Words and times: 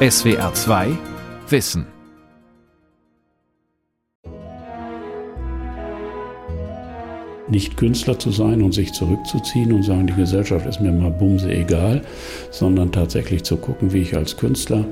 SWR 0.00 0.54
2 0.54 0.96
Wissen 1.48 1.84
nicht 7.48 7.76
Künstler 7.76 8.16
zu 8.16 8.30
sein 8.30 8.62
und 8.62 8.70
sich 8.70 8.92
zurückzuziehen 8.92 9.72
und 9.72 9.82
sagen, 9.82 10.06
die 10.06 10.12
Gesellschaft 10.12 10.66
ist 10.66 10.80
mir 10.80 10.92
mal 10.92 11.10
bumse 11.10 11.50
egal, 11.50 12.02
sondern 12.52 12.92
tatsächlich 12.92 13.42
zu 13.42 13.56
gucken, 13.56 13.92
wie 13.92 14.02
ich 14.02 14.14
als 14.14 14.36
Künstler 14.36 14.84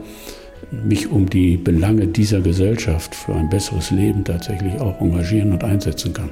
mich 0.73 1.09
um 1.09 1.31
die 1.31 1.57
Belange 1.57 2.09
dieser 2.09 2.41
Gesellschaft 2.41 3.15
für 3.15 3.37
ein 3.37 3.49
besseres 3.49 3.93
Leben 3.93 4.25
tatsächlich 4.25 4.81
auch 4.81 5.01
engagieren 5.01 5.53
und 5.53 5.63
einsetzen 5.63 6.15
kann. 6.15 6.31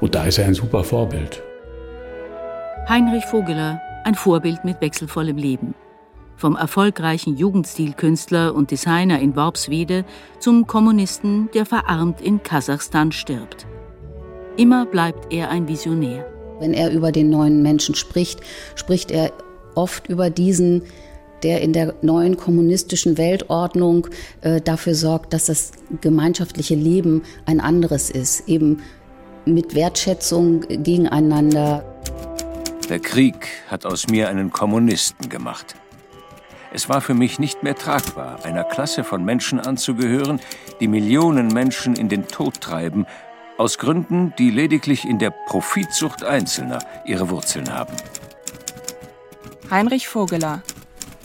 Und 0.00 0.16
da 0.16 0.24
ist 0.24 0.38
er 0.38 0.46
ein 0.46 0.54
super 0.54 0.82
Vorbild. 0.82 1.44
Heinrich 2.88 3.24
Vogeler, 3.26 3.80
ein 4.02 4.16
Vorbild 4.16 4.64
mit 4.64 4.80
wechselvollem 4.80 5.36
Leben. 5.36 5.76
Vom 6.36 6.54
erfolgreichen 6.54 7.36
Jugendstilkünstler 7.36 8.54
und 8.54 8.70
Designer 8.70 9.20
in 9.20 9.36
Worpswede 9.36 10.04
zum 10.38 10.66
Kommunisten, 10.66 11.48
der 11.54 11.64
verarmt 11.64 12.20
in 12.20 12.42
Kasachstan 12.42 13.10
stirbt. 13.10 13.66
Immer 14.56 14.84
bleibt 14.86 15.32
er 15.32 15.50
ein 15.50 15.66
Visionär. 15.66 16.26
Wenn 16.60 16.74
er 16.74 16.90
über 16.90 17.12
den 17.12 17.30
neuen 17.30 17.62
Menschen 17.62 17.94
spricht, 17.94 18.40
spricht 18.74 19.10
er 19.10 19.32
oft 19.74 20.08
über 20.08 20.30
diesen, 20.30 20.82
der 21.42 21.60
in 21.60 21.72
der 21.72 21.94
neuen 22.02 22.36
kommunistischen 22.36 23.18
Weltordnung 23.18 24.08
äh, 24.40 24.60
dafür 24.60 24.94
sorgt, 24.94 25.32
dass 25.32 25.46
das 25.46 25.72
gemeinschaftliche 26.00 26.74
Leben 26.74 27.22
ein 27.44 27.60
anderes 27.60 28.10
ist, 28.10 28.48
eben 28.48 28.82
mit 29.44 29.74
Wertschätzung 29.74 30.60
gegeneinander. 30.60 31.84
Der 32.88 32.98
Krieg 32.98 33.48
hat 33.68 33.84
aus 33.86 34.06
mir 34.08 34.28
einen 34.28 34.50
Kommunisten 34.50 35.28
gemacht. 35.28 35.76
Es 36.72 36.88
war 36.88 37.00
für 37.00 37.14
mich 37.14 37.38
nicht 37.38 37.62
mehr 37.62 37.74
tragbar, 37.74 38.44
einer 38.44 38.64
Klasse 38.64 39.04
von 39.04 39.24
Menschen 39.24 39.60
anzugehören, 39.60 40.40
die 40.80 40.88
Millionen 40.88 41.48
Menschen 41.48 41.96
in 41.96 42.08
den 42.08 42.28
Tod 42.28 42.60
treiben 42.60 43.06
aus 43.58 43.78
Gründen, 43.78 44.34
die 44.38 44.50
lediglich 44.50 45.04
in 45.04 45.18
der 45.18 45.30
Profitsucht 45.30 46.24
Einzelner 46.24 46.78
ihre 47.04 47.30
Wurzeln 47.30 47.72
haben. 47.72 47.94
Heinrich 49.70 50.08
Vogeler, 50.08 50.62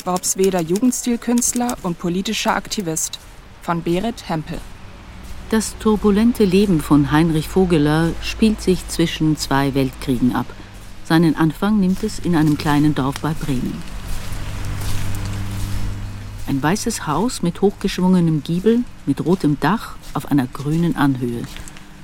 Worpsweder 0.06 0.62
Jugendstilkünstler 0.62 1.78
und 1.84 2.00
politischer 2.00 2.56
Aktivist 2.56 3.20
von 3.62 3.84
Berit 3.84 4.30
Hempel. 4.30 4.60
Das 5.50 5.78
turbulente 5.80 6.46
Leben 6.46 6.80
von 6.80 7.12
Heinrich 7.12 7.50
Vogeler 7.50 8.12
spielt 8.22 8.62
sich 8.62 8.88
zwischen 8.88 9.36
zwei 9.36 9.74
Weltkriegen 9.76 10.34
ab. 10.34 10.46
Seinen 11.04 11.36
Anfang 11.36 11.80
nimmt 11.80 12.04
es 12.04 12.20
in 12.20 12.36
einem 12.36 12.58
kleinen 12.58 12.96
Dorf 12.96 13.16
bei 13.22 13.34
Bremen. 13.34 13.91
Ein 16.48 16.62
weißes 16.62 17.08
Haus 17.08 17.42
mit 17.42 17.62
hochgeschwungenem 17.62 18.44
Giebel, 18.44 18.84
mit 19.06 19.24
rotem 19.24 19.60
Dach 19.60 19.96
auf 20.14 20.32
einer 20.32 20.48
grünen 20.48 20.96
Anhöhe. 20.96 21.44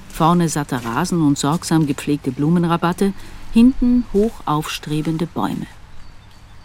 Vorne 0.10 0.50
satter 0.50 0.84
Rasen 0.86 1.22
und 1.22 1.38
sorgsam 1.38 1.86
gepflegte 1.86 2.32
Blumenrabatte, 2.32 3.14
hinten 3.54 4.06
hoch 4.14 4.42
aufstrebende 4.46 5.28
Bäume. 5.28 5.68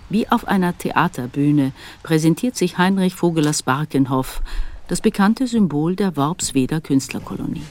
Wie 0.08 0.28
auf 0.28 0.46
einer 0.46 0.76
Theaterbühne 0.76 1.72
präsentiert 2.02 2.56
sich 2.56 2.78
Heinrich 2.78 3.14
Vogelers 3.14 3.62
Barkenhof, 3.62 4.42
das 4.88 5.00
bekannte 5.00 5.46
Symbol 5.46 5.96
der 5.96 6.16
Worpsweder 6.16 6.80
Künstlerkolonie. 6.80 7.62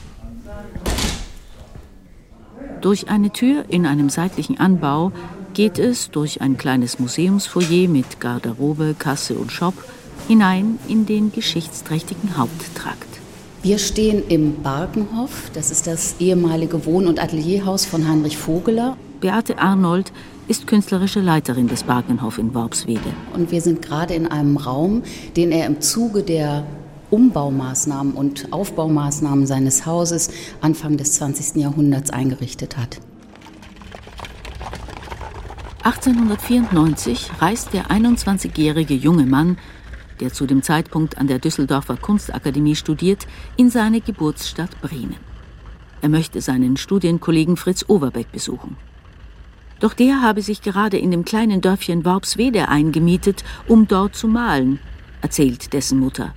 Durch 2.80 3.08
eine 3.08 3.30
Tür 3.30 3.64
in 3.68 3.86
einem 3.86 4.10
seitlichen 4.10 4.58
Anbau 4.58 5.12
geht 5.54 5.78
es 5.78 6.10
durch 6.10 6.40
ein 6.40 6.56
kleines 6.56 6.98
Museumsfoyer 6.98 7.88
mit 7.88 8.20
Garderobe, 8.20 8.94
Kasse 8.98 9.34
und 9.34 9.52
Shop 9.52 9.74
hinein 10.28 10.78
in 10.88 11.06
den 11.06 11.32
geschichtsträchtigen 11.32 12.36
Haupttrakt. 12.36 13.08
Wir 13.62 13.78
stehen 13.78 14.24
im 14.28 14.62
Barkenhof, 14.62 15.50
das 15.54 15.70
ist 15.70 15.86
das 15.86 16.16
ehemalige 16.18 16.84
Wohn- 16.84 17.06
und 17.06 17.22
Atelierhaus 17.22 17.84
von 17.84 18.08
Heinrich 18.08 18.36
Vogeler. 18.36 18.96
Beate 19.20 19.58
Arnold 19.58 20.12
ist 20.48 20.66
künstlerische 20.66 21.20
Leiterin 21.20 21.68
des 21.68 21.84
Barkenhof 21.84 22.38
in 22.38 22.54
Worpswede. 22.54 23.00
Und 23.34 23.52
wir 23.52 23.60
sind 23.60 23.80
gerade 23.80 24.14
in 24.14 24.26
einem 24.26 24.56
Raum, 24.56 25.02
den 25.36 25.52
er 25.52 25.66
im 25.66 25.80
Zuge 25.80 26.22
der 26.22 26.66
Umbaumaßnahmen 27.10 28.14
und 28.14 28.52
Aufbaumaßnahmen 28.52 29.46
seines 29.46 29.86
Hauses 29.86 30.30
Anfang 30.60 30.96
des 30.96 31.12
20. 31.12 31.62
Jahrhunderts 31.62 32.10
eingerichtet 32.10 32.76
hat. 32.76 32.98
1894 35.82 37.30
reist 37.40 37.72
der 37.72 37.86
21-jährige 37.86 38.94
junge 38.94 39.26
Mann 39.26 39.56
der 40.22 40.32
zu 40.32 40.46
dem 40.46 40.62
Zeitpunkt 40.62 41.18
an 41.18 41.26
der 41.26 41.40
Düsseldorfer 41.40 41.96
Kunstakademie 41.96 42.76
studiert, 42.76 43.26
in 43.56 43.70
seine 43.70 44.00
Geburtsstadt 44.00 44.80
Bremen. 44.80 45.16
Er 46.00 46.08
möchte 46.08 46.40
seinen 46.40 46.76
Studienkollegen 46.76 47.56
Fritz 47.56 47.84
Overbeck 47.88 48.30
besuchen. 48.30 48.76
Doch 49.80 49.94
der 49.94 50.22
habe 50.22 50.42
sich 50.42 50.62
gerade 50.62 50.96
in 50.96 51.10
dem 51.10 51.24
kleinen 51.24 51.60
Dörfchen 51.60 52.04
Worpswede 52.04 52.68
eingemietet, 52.68 53.42
um 53.66 53.88
dort 53.88 54.14
zu 54.14 54.28
malen, 54.28 54.78
erzählt 55.22 55.72
dessen 55.72 55.98
Mutter. 55.98 56.34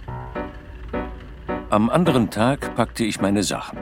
Am 1.69 1.91
anderen 1.91 2.31
Tag 2.31 2.75
packte 2.75 3.03
ich 3.03 3.21
meine 3.21 3.43
Sachen. 3.43 3.77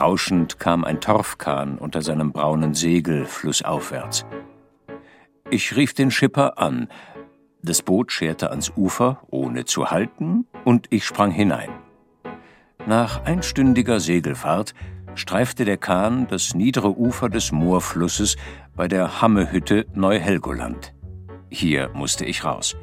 Rauschend 0.00 0.58
kam 0.58 0.84
ein 0.84 1.00
Torfkahn 1.00 1.78
unter 1.78 2.02
seinem 2.02 2.32
braunen 2.32 2.74
Segel 2.74 3.24
flussaufwärts. 3.24 4.26
Ich 5.50 5.76
rief 5.76 5.94
den 5.94 6.10
Schipper 6.10 6.58
an, 6.58 6.88
das 7.62 7.82
Boot 7.82 8.12
scherte 8.12 8.50
ans 8.50 8.72
Ufer, 8.76 9.22
ohne 9.28 9.64
zu 9.64 9.90
halten, 9.90 10.46
und 10.64 10.86
ich 10.90 11.04
sprang 11.04 11.30
hinein. 11.30 11.70
Nach 12.86 13.24
einstündiger 13.24 14.00
Segelfahrt 14.00 14.74
streifte 15.14 15.64
der 15.64 15.76
Kahn 15.76 16.26
das 16.28 16.54
niedere 16.54 16.96
Ufer 16.96 17.28
des 17.28 17.50
Moorflusses 17.50 18.36
bei 18.76 18.88
der 18.88 19.22
Hammehütte 19.22 19.86
Neuhelgoland. 19.94 20.94
Hier 21.48 21.90
musste 21.94 22.24
ich 22.24 22.44
raus. 22.44 22.76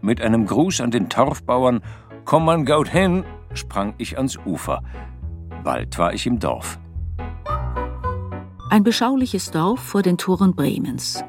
Mit 0.00 0.20
einem 0.20 0.46
Gruß 0.46 0.80
an 0.80 0.90
den 0.90 1.08
Torfbauern 1.08 1.80
Komm 2.24 2.46
man 2.46 2.64
gaut 2.64 2.88
hin, 2.88 3.24
sprang 3.52 3.94
ich 3.98 4.16
ans 4.16 4.38
Ufer. 4.46 4.82
Bald 5.64 5.98
war 5.98 6.12
ich 6.12 6.26
im 6.26 6.38
Dorf. 6.38 6.78
Ein 8.70 8.84
beschauliches 8.84 9.50
Dorf 9.50 9.80
vor 9.80 10.02
den 10.02 10.18
Toren 10.18 10.54
Bremens. 10.54 11.24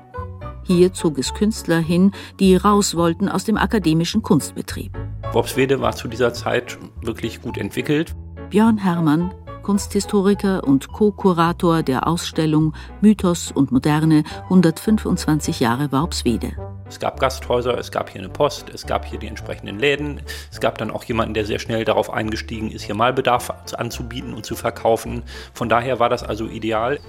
Hier 0.63 0.94
zog 0.94 1.18
es 1.18 1.34
Künstler 1.34 1.79
hin, 1.79 2.12
die 2.40 2.56
raus 2.56 2.95
wollten 2.95 3.29
aus 3.29 3.45
dem 3.45 3.56
akademischen 3.56 4.22
Kunstbetrieb. 4.24 4.97
Worpswede 5.31 5.79
war 5.79 5.95
zu 5.95 6.07
dieser 6.07 6.34
Zeit 6.34 6.78
wirklich 7.01 7.41
gut 7.41 7.57
entwickelt. 7.57 8.16
Björn 8.50 8.78
Herrmann, 8.78 9.34
Kunsthistoriker 9.63 10.63
und 10.63 10.90
Co-Kurator 10.90 11.81
der 11.81 12.07
Ausstellung 12.07 12.74
Mythos 13.01 13.51
und 13.51 13.72
Moderne 13.72 14.24
125 14.44 15.59
Jahre 15.59 15.91
Worpswede. 15.91 16.75
Es 16.88 17.00
gab 17.00 17.19
Gasthäuser, 17.19 17.78
es 17.79 17.91
gab 17.91 18.09
hier 18.12 18.22
eine 18.22 18.29
Post, 18.29 18.69
es 18.69 18.85
gab 18.85 19.06
hier 19.06 19.18
die 19.18 19.28
entsprechenden 19.28 19.79
Läden. 19.79 20.22
Es 20.51 20.59
gab 20.59 20.78
dann 20.78 20.91
auch 20.91 21.03
jemanden, 21.03 21.34
der 21.34 21.46
sehr 21.46 21.59
schnell 21.59 21.84
darauf 21.84 22.13
eingestiegen 22.13 22.72
ist, 22.72 22.84
hier 22.84 22.96
Malbedarf 22.96 23.51
anzubieten 23.75 24.34
und 24.34 24.46
zu 24.46 24.56
verkaufen. 24.56 25.24
Von 25.53 25.68
daher 25.68 26.00
war 26.00 26.09
das 26.09 26.24
also 26.24 26.45
ideal. 26.45 27.00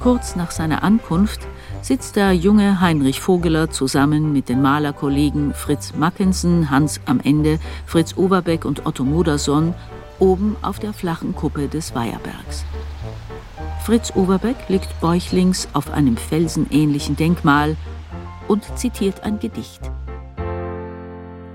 Kurz 0.00 0.36
nach 0.36 0.50
seiner 0.50 0.82
Ankunft 0.82 1.40
sitzt 1.82 2.16
der 2.16 2.32
junge 2.32 2.80
Heinrich 2.80 3.20
Vogeler 3.20 3.70
zusammen 3.70 4.32
mit 4.32 4.48
den 4.48 4.62
Malerkollegen 4.62 5.52
Fritz 5.52 5.94
Mackensen, 5.94 6.70
Hans 6.70 7.00
am 7.06 7.20
Ende, 7.20 7.58
Fritz 7.86 8.16
Oberbeck 8.16 8.64
und 8.64 8.86
Otto 8.86 9.04
Modersohn 9.04 9.74
oben 10.18 10.56
auf 10.62 10.78
der 10.78 10.92
flachen 10.92 11.34
Kuppe 11.34 11.68
des 11.68 11.94
Weiherbergs. 11.94 12.64
Fritz 13.84 14.12
Oberbeck 14.14 14.56
liegt 14.68 15.00
bäuchlings 15.00 15.68
auf 15.72 15.90
einem 15.90 16.16
felsenähnlichen 16.16 17.16
Denkmal 17.16 17.76
und 18.48 18.78
zitiert 18.78 19.22
ein 19.22 19.38
Gedicht. 19.38 19.80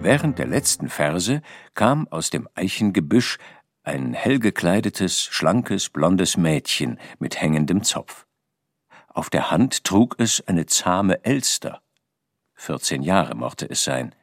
Während 0.01 0.39
der 0.39 0.47
letzten 0.47 0.89
Verse 0.89 1.41
kam 1.73 2.07
aus 2.07 2.29
dem 2.29 2.49
Eichengebüsch 2.55 3.37
ein 3.83 4.13
hell 4.13 4.39
gekleidetes, 4.39 5.23
schlankes, 5.23 5.89
blondes 5.89 6.37
Mädchen 6.37 6.99
mit 7.19 7.39
hängendem 7.41 7.83
Zopf. 7.83 8.25
Auf 9.07 9.29
der 9.29 9.51
Hand 9.51 9.83
trug 9.83 10.15
es 10.17 10.45
eine 10.47 10.65
zahme 10.65 11.23
Elster. 11.25 11.81
Vierzehn 12.53 13.03
Jahre 13.03 13.35
mochte 13.35 13.69
es 13.69 13.83
sein. 13.83 14.15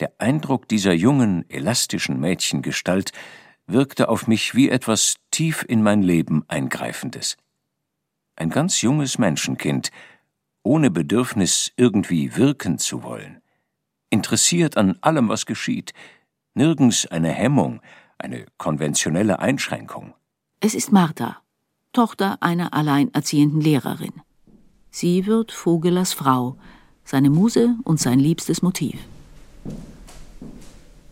Der 0.00 0.12
Eindruck 0.18 0.68
dieser 0.68 0.92
jungen, 0.92 1.48
elastischen 1.50 2.20
Mädchengestalt 2.20 3.12
wirkte 3.66 4.08
auf 4.08 4.26
mich 4.26 4.54
wie 4.54 4.68
etwas 4.68 5.16
tief 5.30 5.64
in 5.66 5.82
mein 5.82 6.02
Leben 6.02 6.44
eingreifendes. 6.48 7.36
Ein 8.36 8.50
ganz 8.50 8.82
junges 8.82 9.18
Menschenkind, 9.18 9.90
ohne 10.64 10.90
Bedürfnis 10.90 11.70
irgendwie 11.76 12.36
wirken 12.36 12.78
zu 12.78 13.04
wollen, 13.04 13.40
interessiert 14.10 14.76
an 14.76 14.98
allem, 15.02 15.28
was 15.28 15.46
geschieht, 15.46 15.92
nirgends 16.54 17.06
eine 17.06 17.28
Hemmung, 17.30 17.80
eine 18.18 18.46
konventionelle 18.58 19.38
Einschränkung. 19.38 20.14
Es 20.60 20.74
ist 20.74 20.90
Martha, 20.90 21.36
Tochter 21.92 22.38
einer 22.40 22.74
alleinerziehenden 22.74 23.60
Lehrerin. 23.60 24.14
Sie 24.90 25.26
wird 25.26 25.52
Vogelers 25.52 26.12
Frau, 26.12 26.56
seine 27.04 27.30
Muse 27.30 27.76
und 27.84 28.00
sein 28.00 28.18
liebstes 28.18 28.62
Motiv. 28.62 28.98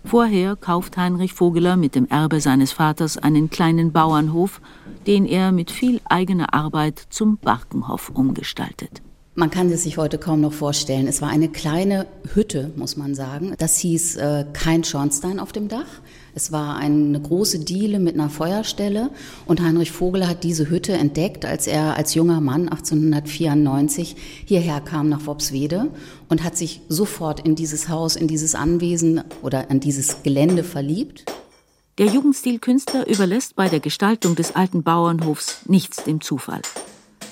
Vorher 0.05 0.57
kauft 0.57 0.97
Heinrich 0.97 1.33
Vogeler 1.33 1.77
mit 1.77 1.95
dem 1.95 2.09
Erbe 2.09 2.41
seines 2.41 2.73
Vaters 2.73 3.19
einen 3.19 3.51
kleinen 3.51 3.93
Bauernhof, 3.93 4.61
den 5.07 5.27
er 5.27 5.53
mit 5.53 5.71
viel 5.71 6.01
eigener 6.05 6.55
Arbeit 6.55 6.99
zum 7.11 7.39
Barkenhof 7.39 8.11
umgestaltet. 8.11 9.03
Man 9.35 9.51
kann 9.51 9.71
es 9.73 9.85
sich 9.85 9.97
heute 9.97 10.19
kaum 10.19 10.43
noch 10.43 10.53
vorstellen. 10.53 11.07
Es 11.07 11.23
war 11.23 11.31
eine 11.31 11.49
kleine 11.49 12.07
Hütte, 12.35 12.71
muss 12.77 12.99
man 12.99 13.15
sagen. 13.15 13.55
Das 13.57 13.79
hieß 13.79 14.17
äh, 14.17 14.45
kein 14.53 14.85
Schornstein 14.85 15.41
auf 15.41 15.53
dem 15.53 15.69
Dach. 15.69 15.87
Es 16.35 16.53
war 16.53 16.77
eine 16.77 17.19
große 17.19 17.61
Diele 17.61 17.99
mit 17.99 18.13
einer 18.13 18.29
Feuerstelle 18.29 19.09
und 19.47 19.63
Heinrich 19.63 19.91
Vogel 19.91 20.29
hat 20.29 20.45
diese 20.45 20.69
Hütte 20.69 20.93
entdeckt, 20.93 21.47
als 21.47 21.67
er 21.67 21.97
als 21.97 22.13
junger 22.13 22.43
Mann 22.43 22.69
1894 22.69 24.17
hierher 24.45 24.83
kam 24.83 25.09
nach 25.09 25.25
Worpswede 25.25 25.89
und 26.29 26.45
hat 26.45 26.59
sich 26.59 26.83
sofort 26.91 27.41
in 27.41 27.55
dieses 27.55 27.89
Haus, 27.89 28.17
in 28.17 28.29
dieses 28.29 28.55
Anwesen 28.55 29.23
oder 29.41 29.71
an 29.71 29.81
dieses 29.81 30.23
Gelände 30.23 30.63
verliebt. 30.63 31.25
Der 31.97 32.07
Jugendstilkünstler 32.07 33.07
überlässt 33.09 33.57
bei 33.57 33.71
der 33.71 33.81
Gestaltung 33.81 34.37
des 34.37 34.55
alten 34.55 34.83
Bauernhofs 34.83 35.61
nichts 35.67 36.05
dem 36.05 36.21
Zufall. 36.21 36.61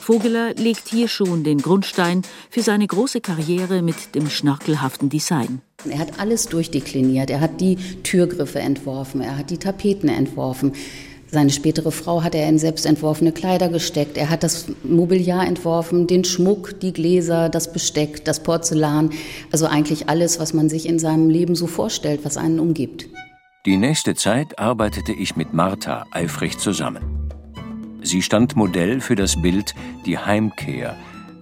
Vogeler 0.01 0.55
legt 0.55 0.89
hier 0.89 1.09
schon 1.09 1.45
den 1.45 1.59
Grundstein 1.59 2.23
für 2.49 2.63
seine 2.63 2.87
große 2.87 3.21
Karriere 3.21 3.83
mit 3.83 4.15
dem 4.15 4.31
schnörkelhaften 4.31 5.11
Design. 5.11 5.61
Er 5.89 5.99
hat 5.99 6.19
alles 6.19 6.47
durchdekliniert. 6.47 7.31
Er 7.31 7.41
hat 7.41 7.61
die 7.61 7.77
Türgriffe 8.03 8.59
entworfen, 8.61 9.21
er 9.21 9.37
hat 9.37 9.51
die 9.51 9.59
Tapeten 9.59 10.09
entworfen. 10.09 10.73
Seine 11.33 11.51
spätere 11.51 11.93
Frau 11.93 12.25
hat 12.25 12.35
er 12.35 12.49
in 12.49 12.59
selbstentworfene 12.59 13.31
Kleider 13.31 13.69
gesteckt. 13.69 14.17
Er 14.17 14.31
hat 14.31 14.43
das 14.43 14.67
Mobiliar 14.83 15.47
entworfen, 15.47 16.09
den 16.09 16.25
Schmuck, 16.25 16.81
die 16.81 16.93
Gläser, 16.93 17.49
das 17.49 17.73
Besteck, 17.73 18.25
das 18.25 18.43
Porzellan. 18.43 19.11
Also 19.53 19.67
eigentlich 19.67 20.09
alles, 20.09 20.41
was 20.41 20.55
man 20.55 20.69
sich 20.69 20.89
in 20.89 20.99
seinem 20.99 21.29
Leben 21.29 21.55
so 21.55 21.69
vorstellt, 21.69 22.25
was 22.25 22.37
einen 22.37 22.59
umgibt. 22.59 23.07
Die 23.65 23.77
nächste 23.77 24.15
Zeit 24.15 24.59
arbeitete 24.59 25.13
ich 25.13 25.37
mit 25.37 25.53
Martha 25.53 26.07
eifrig 26.11 26.59
zusammen. 26.59 27.30
Sie 28.03 28.23
stand 28.23 28.57
Modell 28.57 29.01
für 29.01 29.15
das 29.15 29.41
Bild 29.41 29.75
Die 30.07 30.19
Heimkehr, 30.19 30.97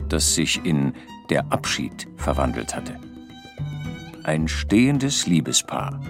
das 0.09 0.35
sich 0.35 0.65
in 0.65 0.93
Der 1.31 1.53
Abschied 1.53 2.09
verwandelt 2.17 2.75
hatte. 2.75 2.99
Ein 4.25 4.49
stehendes 4.49 5.27
Liebespaar. 5.27 6.01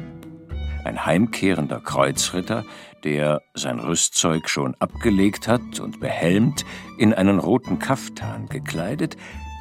Ein 0.85 1.05
heimkehrender 1.05 1.81
Kreuzritter, 1.81 2.65
der 3.05 3.43
sein 3.55 3.79
Rüstzeug 3.79 4.49
schon 4.49 4.75
abgelegt 4.79 5.49
hat 5.49 5.81
und 5.81 6.01
behelmt, 6.01 6.65
in 6.97 7.13
einen 7.13 7.39
roten 7.39 7.79
Kaftan 7.79 8.47
gekleidet, 8.49 9.17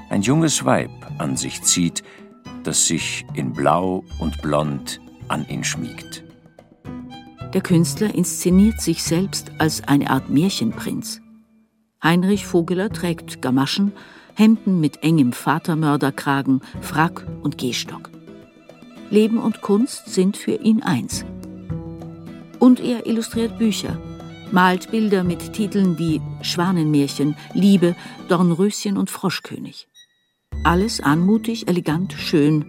ein 0.10 0.22
junges 0.22 0.63
Weib 0.63 0.92
an 1.18 1.36
sich 1.36 1.62
zieht, 1.63 2.04
das 2.63 2.88
sich 2.88 3.25
in 3.34 3.54
Blau 3.54 4.04
und 4.19 4.42
Blond 4.42 5.01
an 5.28 5.45
ihn 5.50 5.63
schmiegt. 5.63 6.26
Der 7.54 7.62
Künstler 7.62 8.14
inszeniert 8.14 8.82
sich 8.82 9.04
selbst 9.04 9.52
als 9.58 9.88
eine 9.88 10.10
Art 10.10 10.30
Märchenprinz. 10.30 11.22
Heinrich 12.04 12.46
Vogeler 12.46 12.90
trägt 12.90 13.42
Gamaschen, 13.42 13.94
Hemden 14.36 14.80
mit 14.80 15.02
engem 15.02 15.32
Vatermörderkragen, 15.34 16.62
Frack 16.82 17.26
und 17.42 17.58
Gehstock. 17.58 18.12
Leben 19.10 19.38
und 19.38 19.62
Kunst 19.62 20.14
sind 20.14 20.38
für 20.38 20.56
ihn 20.56 20.84
eins. 20.84 21.26
Und 22.60 22.80
er 22.80 23.08
illustriert 23.08 23.58
Bücher, 23.58 23.98
malt 24.52 24.92
Bilder 24.92 25.24
mit 25.24 25.54
Titeln 25.54 25.98
wie 25.98 26.22
Schwanenmärchen, 26.42 27.36
Liebe, 27.54 27.96
Dornröschen 28.28 28.98
und 28.98 29.10
Froschkönig. 29.10 29.88
Alles 30.64 31.00
anmutig, 31.00 31.68
elegant, 31.68 32.14
schön, 32.14 32.66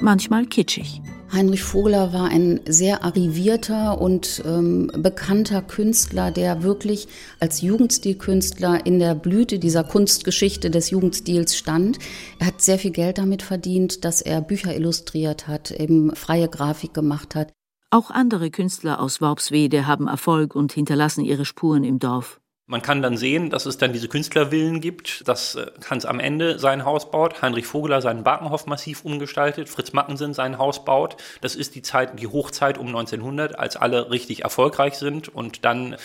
manchmal 0.00 0.46
kitschig. 0.46 1.02
Heinrich 1.32 1.62
Vogler 1.62 2.12
war 2.12 2.28
ein 2.28 2.60
sehr 2.66 3.04
arrivierter 3.04 4.00
und 4.00 4.42
ähm, 4.46 4.90
bekannter 4.96 5.60
Künstler, 5.60 6.30
der 6.30 6.62
wirklich 6.62 7.08
als 7.40 7.60
Jugendstilkünstler 7.60 8.86
in 8.86 8.98
der 8.98 9.14
Blüte 9.14 9.58
dieser 9.58 9.84
Kunstgeschichte 9.84 10.70
des 10.70 10.90
Jugendstils 10.90 11.56
stand. 11.56 11.98
Er 12.38 12.46
hat 12.46 12.62
sehr 12.62 12.78
viel 12.78 12.92
Geld 12.92 13.18
damit 13.18 13.42
verdient, 13.42 14.04
dass 14.04 14.22
er 14.22 14.40
Bücher 14.40 14.74
illustriert 14.74 15.48
hat, 15.48 15.70
eben 15.72 16.14
freie 16.14 16.48
Grafik 16.48 16.94
gemacht 16.94 17.34
hat. 17.34 17.52
Auch 17.90 18.10
andere 18.10 18.50
Künstler 18.50 19.00
aus 19.00 19.20
Worpswede 19.20 19.86
haben 19.86 20.08
Erfolg 20.08 20.54
und 20.54 20.72
hinterlassen 20.72 21.24
ihre 21.24 21.44
Spuren 21.44 21.84
im 21.84 21.98
Dorf. 21.98 22.40
Man 22.68 22.82
kann 22.82 23.00
dann 23.00 23.16
sehen, 23.16 23.48
dass 23.50 23.64
es 23.64 23.78
dann 23.78 23.92
diese 23.92 24.08
Künstlervillen 24.08 24.80
gibt, 24.80 25.28
dass 25.28 25.54
äh, 25.54 25.70
Hans 25.88 26.04
am 26.04 26.18
Ende 26.18 26.58
sein 26.58 26.84
Haus 26.84 27.12
baut, 27.12 27.40
Heinrich 27.40 27.66
Vogeler 27.66 28.02
seinen 28.02 28.24
Barkenhof 28.24 28.66
massiv 28.66 29.04
umgestaltet, 29.04 29.68
Fritz 29.68 29.92
Mackensen 29.92 30.34
sein 30.34 30.58
Haus 30.58 30.84
baut. 30.84 31.16
Das 31.42 31.54
ist 31.54 31.76
die 31.76 31.82
Zeit, 31.82 32.18
die 32.18 32.26
Hochzeit 32.26 32.76
um 32.76 32.88
1900, 32.88 33.56
als 33.56 33.76
alle 33.76 34.10
richtig 34.10 34.42
erfolgreich 34.42 34.94
sind 34.94 35.28
und 35.28 35.64
dann 35.64 35.96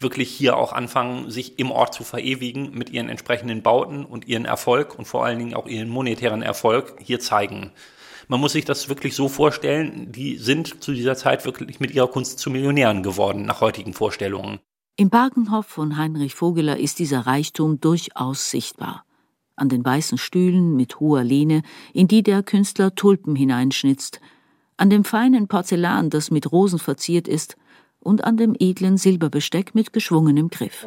wirklich 0.00 0.28
hier 0.32 0.56
auch 0.56 0.72
anfangen, 0.72 1.30
sich 1.30 1.60
im 1.60 1.70
Ort 1.70 1.94
zu 1.94 2.02
verewigen 2.02 2.72
mit 2.72 2.90
ihren 2.90 3.08
entsprechenden 3.08 3.62
Bauten 3.62 4.04
und 4.04 4.26
ihren 4.26 4.44
Erfolg 4.44 4.98
und 4.98 5.04
vor 5.04 5.24
allen 5.24 5.38
Dingen 5.38 5.54
auch 5.54 5.68
ihren 5.68 5.88
monetären 5.88 6.42
Erfolg 6.42 6.96
hier 7.00 7.20
zeigen. 7.20 7.70
Man 8.26 8.40
muss 8.40 8.54
sich 8.54 8.64
das 8.64 8.88
wirklich 8.88 9.14
so 9.14 9.28
vorstellen, 9.28 10.10
die 10.10 10.36
sind 10.38 10.82
zu 10.82 10.94
dieser 10.94 11.14
Zeit 11.14 11.44
wirklich 11.44 11.78
mit 11.78 11.92
ihrer 11.92 12.08
Kunst 12.08 12.40
zu 12.40 12.50
Millionären 12.50 13.04
geworden, 13.04 13.46
nach 13.46 13.60
heutigen 13.60 13.94
Vorstellungen. 13.94 14.58
Im 14.96 15.08
Barkenhof 15.08 15.64
von 15.64 15.96
Heinrich 15.96 16.34
Vogeler 16.34 16.78
ist 16.78 16.98
dieser 16.98 17.20
Reichtum 17.20 17.80
durchaus 17.80 18.50
sichtbar. 18.50 19.06
An 19.56 19.70
den 19.70 19.82
weißen 19.82 20.18
Stühlen 20.18 20.76
mit 20.76 21.00
hoher 21.00 21.24
Lehne, 21.24 21.62
in 21.94 22.08
die 22.08 22.22
der 22.22 22.42
Künstler 22.42 22.94
Tulpen 22.94 23.34
hineinschnitzt, 23.34 24.20
an 24.76 24.90
dem 24.90 25.04
feinen 25.04 25.48
Porzellan, 25.48 26.10
das 26.10 26.30
mit 26.30 26.52
Rosen 26.52 26.78
verziert 26.78 27.26
ist, 27.26 27.56
und 28.00 28.24
an 28.24 28.36
dem 28.36 28.54
edlen 28.58 28.98
Silberbesteck 28.98 29.74
mit 29.74 29.94
geschwungenem 29.94 30.50
Griff. 30.50 30.86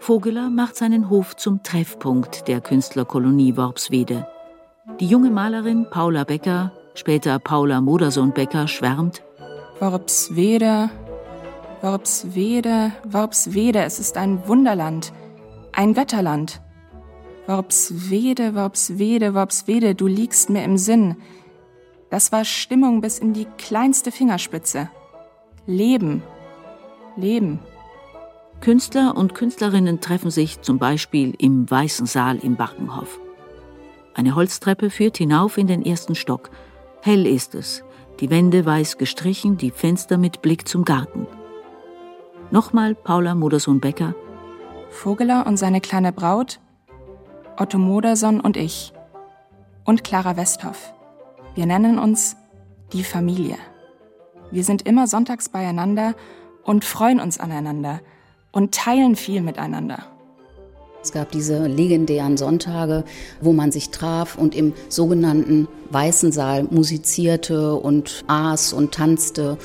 Vogeler 0.00 0.50
macht 0.50 0.74
seinen 0.74 1.08
Hof 1.08 1.36
zum 1.36 1.62
Treffpunkt 1.62 2.48
der 2.48 2.60
Künstlerkolonie 2.60 3.56
Worpswede. 3.56 4.26
Die 4.98 5.06
junge 5.06 5.30
Malerin 5.30 5.86
Paula 5.88 6.24
Becker, 6.24 6.72
später 6.94 7.38
Paula 7.38 7.80
Modersohn-Becker, 7.80 8.66
schwärmt: 8.66 9.22
Worpswede, 9.78 10.90
Worpswede, 11.80 12.92
Worpswede, 13.04 13.82
es 13.84 14.00
ist 14.00 14.16
ein 14.16 14.48
Wunderland, 14.48 15.12
ein 15.72 15.94
Götterland. 15.94 16.60
Worpswede, 17.46 18.56
Worpswede, 18.56 19.32
Worpswede, 19.34 19.94
du 19.94 20.08
liegst 20.08 20.50
mir 20.50 20.64
im 20.64 20.76
Sinn. 20.76 21.16
Das 22.10 22.32
war 22.32 22.44
Stimmung 22.44 23.00
bis 23.00 23.20
in 23.20 23.32
die 23.32 23.46
kleinste 23.58 24.10
Fingerspitze. 24.10 24.90
Leben, 25.66 26.22
Leben. 27.16 27.60
Künstler 28.60 29.16
und 29.16 29.36
Künstlerinnen 29.36 30.00
treffen 30.00 30.32
sich 30.32 30.62
zum 30.62 30.78
Beispiel 30.78 31.34
im 31.38 31.70
Weißen 31.70 32.06
Saal 32.06 32.38
im 32.38 32.56
Barkenhof. 32.56 33.20
Eine 34.14 34.34
Holztreppe 34.34 34.90
führt 34.90 35.16
hinauf 35.16 35.56
in 35.58 35.68
den 35.68 35.86
ersten 35.86 36.16
Stock. 36.16 36.50
Hell 37.02 37.24
ist 37.24 37.54
es, 37.54 37.84
die 38.18 38.30
Wände 38.30 38.66
weiß 38.66 38.98
gestrichen, 38.98 39.58
die 39.58 39.70
Fenster 39.70 40.18
mit 40.18 40.42
Blick 40.42 40.66
zum 40.66 40.84
Garten. 40.84 41.28
Nochmal 42.50 42.94
Paula 42.94 43.34
Modersohn-Becker. 43.34 44.14
Vogeler 44.88 45.46
und 45.46 45.58
seine 45.58 45.82
kleine 45.82 46.12
Braut, 46.12 46.60
Otto 47.58 47.76
Modersohn 47.76 48.40
und 48.40 48.56
ich. 48.56 48.94
Und 49.84 50.02
Clara 50.02 50.38
Westhoff. 50.38 50.94
Wir 51.54 51.66
nennen 51.66 51.98
uns 51.98 52.36
die 52.94 53.04
Familie. 53.04 53.56
Wir 54.50 54.64
sind 54.64 54.80
immer 54.86 55.06
sonntags 55.06 55.50
beieinander 55.50 56.14
und 56.64 56.86
freuen 56.86 57.20
uns 57.20 57.38
aneinander 57.38 58.00
und 58.50 58.74
teilen 58.74 59.14
viel 59.14 59.42
miteinander. 59.42 60.06
Es 61.02 61.12
gab 61.12 61.30
diese 61.30 61.66
legendären 61.66 62.38
Sonntage, 62.38 63.04
wo 63.42 63.52
man 63.52 63.72
sich 63.72 63.90
traf 63.90 64.38
und 64.38 64.54
im 64.54 64.72
sogenannten 64.88 65.68
Weißen 65.90 66.32
Saal 66.32 66.64
musizierte 66.64 67.74
und 67.74 68.24
aß 68.26 68.72
und 68.72 68.92
tanzte 68.92 69.58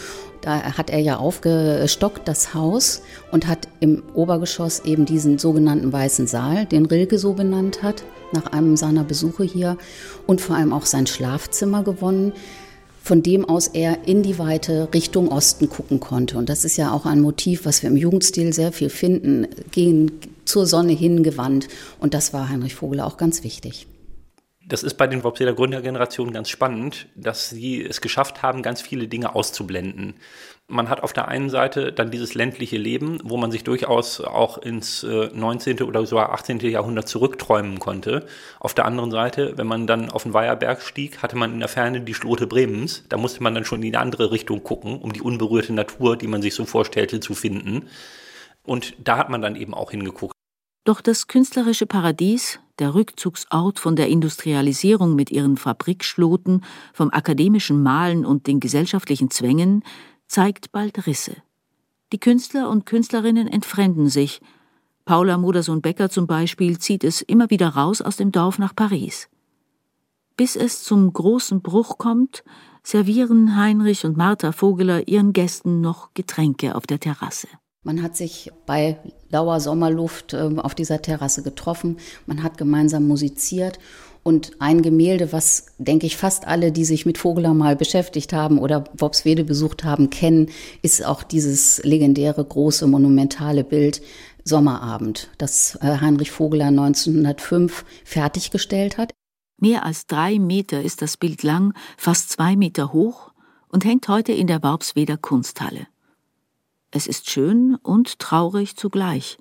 da 0.44 0.78
hat 0.78 0.90
er 0.90 1.00
ja 1.00 1.18
aufgestockt, 1.18 2.28
das 2.28 2.54
Haus, 2.54 3.02
und 3.32 3.48
hat 3.48 3.68
im 3.80 4.04
Obergeschoss 4.14 4.82
eben 4.82 5.06
diesen 5.06 5.38
sogenannten 5.38 5.92
Weißen 5.92 6.28
Saal, 6.28 6.66
den 6.66 6.86
Rilke 6.86 7.18
so 7.18 7.34
benannt 7.34 7.82
hat, 7.82 8.04
nach 8.34 8.48
einem 8.48 8.76
seiner 8.76 9.04
Besuche 9.04 9.44
hier, 9.44 9.78
und 10.28 10.42
vor 10.42 10.56
allem 10.56 10.74
auch 10.74 10.86
sein 10.86 11.08
Schlafzimmer 11.08 11.84
gewonnen, 11.84 12.34
von 13.02 13.24
dem 13.24 13.48
aus 13.48 13.68
er 13.68 14.08
in 14.08 14.24
die 14.24 14.38
Weite 14.38 14.90
Richtung 14.94 15.30
Osten 15.30 15.70
gucken 15.70 16.00
konnte. 16.00 16.38
Und 16.38 16.50
das 16.50 16.66
ist 16.66 16.78
ja 16.78 16.92
auch 16.92 17.06
ein 17.06 17.22
Motiv, 17.22 17.66
was 17.66 17.82
wir 17.82 17.90
im 17.90 17.98
Jugendstil 17.98 18.54
sehr 18.54 18.72
viel 18.72 18.90
finden, 18.90 19.48
gehen 19.72 20.12
zur 20.46 20.66
Sonne 20.66 20.94
hingewandt. 20.94 21.68
Und 22.00 22.14
das 22.14 22.34
war 22.34 22.50
Heinrich 22.50 22.76
Vogel 22.76 23.00
auch 23.00 23.18
ganz 23.18 23.44
wichtig. 23.44 23.88
Das 24.66 24.84
ist 24.84 24.94
bei 24.96 25.08
den 25.08 25.24
Worpseder 25.24 25.54
Gründergenerationen 25.54 26.34
ganz 26.34 26.50
spannend, 26.50 27.08
dass 27.16 27.50
sie 27.50 27.84
es 27.84 28.00
geschafft 28.00 28.42
haben, 28.44 28.62
ganz 28.62 28.82
viele 28.82 29.08
Dinge 29.08 29.36
auszublenden. 29.36 30.16
Man 30.68 30.90
hat 30.90 31.04
auf 31.04 31.12
der 31.12 31.28
einen 31.28 31.50
Seite 31.50 31.92
dann 31.92 32.10
dieses 32.10 32.34
ländliche 32.34 32.78
Leben, 32.78 33.20
wo 33.24 33.36
man 33.36 33.52
sich 33.52 33.66
durchaus 33.66 34.22
auch 34.22 34.58
ins 34.58 35.04
19. 35.04 35.78
Äh, 35.78 35.84
oder 35.84 36.06
sogar 36.06 36.32
18. 36.32 36.60
Jahrhundert 36.60 37.10
zurückträumen 37.10 37.80
konnte. 37.80 38.26
Auf 38.62 38.74
der 38.74 38.86
anderen 38.86 39.12
Seite, 39.12 39.58
wenn 39.58 39.68
man 39.68 39.86
dann 39.86 40.10
auf 40.10 40.24
den 40.24 40.34
Weiherberg 40.34 40.82
stieg, 40.82 41.22
hatte 41.22 41.36
man 41.36 41.54
in 41.54 41.60
der 41.60 41.68
Ferne 41.68 42.00
die 42.00 42.14
Schlote 42.14 42.48
Bremens. 42.48 43.04
Da 43.10 43.18
musste 43.18 43.44
man 43.44 43.54
dann 43.54 43.66
schon 43.66 43.84
in 43.84 43.92
die 43.92 43.98
andere 43.98 44.32
Richtung 44.32 44.64
gucken, 44.64 45.00
um 45.00 45.12
die 45.12 45.22
unberührte 45.22 45.74
Natur, 45.74 46.16
die 46.16 46.28
man 46.28 46.42
sich 46.42 46.56
so 46.56 46.64
vorstellte, 46.64 47.20
zu 47.20 47.34
finden. 47.34 47.90
Und 48.64 48.96
da 48.98 49.18
hat 49.18 49.30
man 49.30 49.42
dann 49.42 49.58
eben 49.58 49.74
auch 49.74 49.92
hingeguckt. 49.92 50.34
Doch 50.86 51.02
das 51.02 51.28
künstlerische 51.28 51.86
Paradies, 51.86 52.60
der 52.80 52.96
Rückzugsort 52.96 53.80
von 53.80 53.96
der 53.96 54.08
Industrialisierung 54.08 55.16
mit 55.16 55.32
ihren 55.32 55.58
Fabrikschloten, 55.58 56.64
vom 56.94 57.12
akademischen 57.12 57.84
Malen 57.84 58.26
und 58.26 58.48
den 58.48 58.60
gesellschaftlichen 58.60 59.30
Zwängen, 59.30 59.84
zeigt 60.28 60.72
bald 60.72 61.06
Risse. 61.06 61.38
Die 62.12 62.20
Künstler 62.20 62.70
und 62.70 62.86
Künstlerinnen 62.86 63.48
entfremden 63.48 64.10
sich. 64.10 64.42
Paula 65.06 65.38
Modersohn-Becker 65.38 66.10
zum 66.10 66.28
Beispiel 66.28 66.78
zieht 66.80 67.04
es 67.04 67.22
immer 67.22 67.50
wieder 67.50 67.70
raus 67.70 68.02
aus 68.02 68.18
dem 68.18 68.32
Dorf 68.32 68.60
nach 68.60 68.76
Paris. 68.76 69.30
Bis 70.38 70.56
es 70.56 70.84
zum 70.84 71.12
großen 71.12 71.62
Bruch 71.62 71.98
kommt, 71.98 72.44
servieren 72.84 73.56
Heinrich 73.56 74.06
und 74.06 74.18
Martha 74.18 74.52
Vogeler 74.52 75.08
ihren 75.08 75.34
Gästen 75.34 75.82
noch 75.82 76.14
Getränke 76.14 76.76
auf 76.76 76.88
der 76.88 77.00
Terrasse. 77.00 77.48
Man 77.84 78.02
hat 78.02 78.16
sich 78.16 78.52
bei 78.66 78.98
lauer 79.30 79.60
Sommerluft 79.60 80.34
äh, 80.34 80.50
auf 80.58 80.74
dieser 80.74 81.02
Terrasse 81.02 81.44
getroffen, 81.44 81.98
man 82.26 82.44
hat 82.44 82.58
gemeinsam 82.58 83.08
musiziert 83.08 83.80
und 84.24 84.54
ein 84.60 84.82
Gemälde, 84.82 85.34
was, 85.34 85.68
denke 85.78 86.06
ich, 86.06 86.16
fast 86.16 86.48
alle, 86.48 86.72
die 86.72 86.86
sich 86.86 87.06
mit 87.06 87.18
Vogeler 87.18 87.54
mal 87.54 87.76
beschäftigt 87.76 88.32
haben 88.32 88.58
oder 88.58 88.86
Worpswede 88.98 89.44
besucht 89.44 89.84
haben, 89.84 90.10
kennen, 90.10 90.50
ist 90.82 91.06
auch 91.06 91.24
dieses 91.24 91.84
legendäre, 91.84 92.44
große, 92.44 92.88
monumentale 92.88 93.66
Bild 93.66 94.02
Sommerabend, 94.46 95.30
das 95.38 95.78
äh, 95.82 96.00
Heinrich 96.00 96.32
Vogeler 96.32 96.68
1905 96.68 97.86
fertiggestellt 98.06 98.98
hat. 98.98 99.14
Mehr 99.60 99.86
als 99.86 100.08
drei 100.08 100.40
Meter 100.40 100.82
ist 100.82 101.02
das 101.02 101.18
Bild 101.18 101.44
lang, 101.44 101.74
fast 101.98 102.30
zwei 102.30 102.56
Meter 102.56 102.92
hoch 102.92 103.32
und 103.70 103.86
hängt 103.86 104.08
heute 104.08 104.34
in 104.34 104.48
der 104.48 104.64
Worpsweder 104.64 105.18
Kunsthalle. 105.18 105.88
Es 106.96 107.08
ist 107.08 107.28
schön 107.28 107.76
und 107.82 108.20
traurig 108.20 108.76
zugleich. 108.76 109.40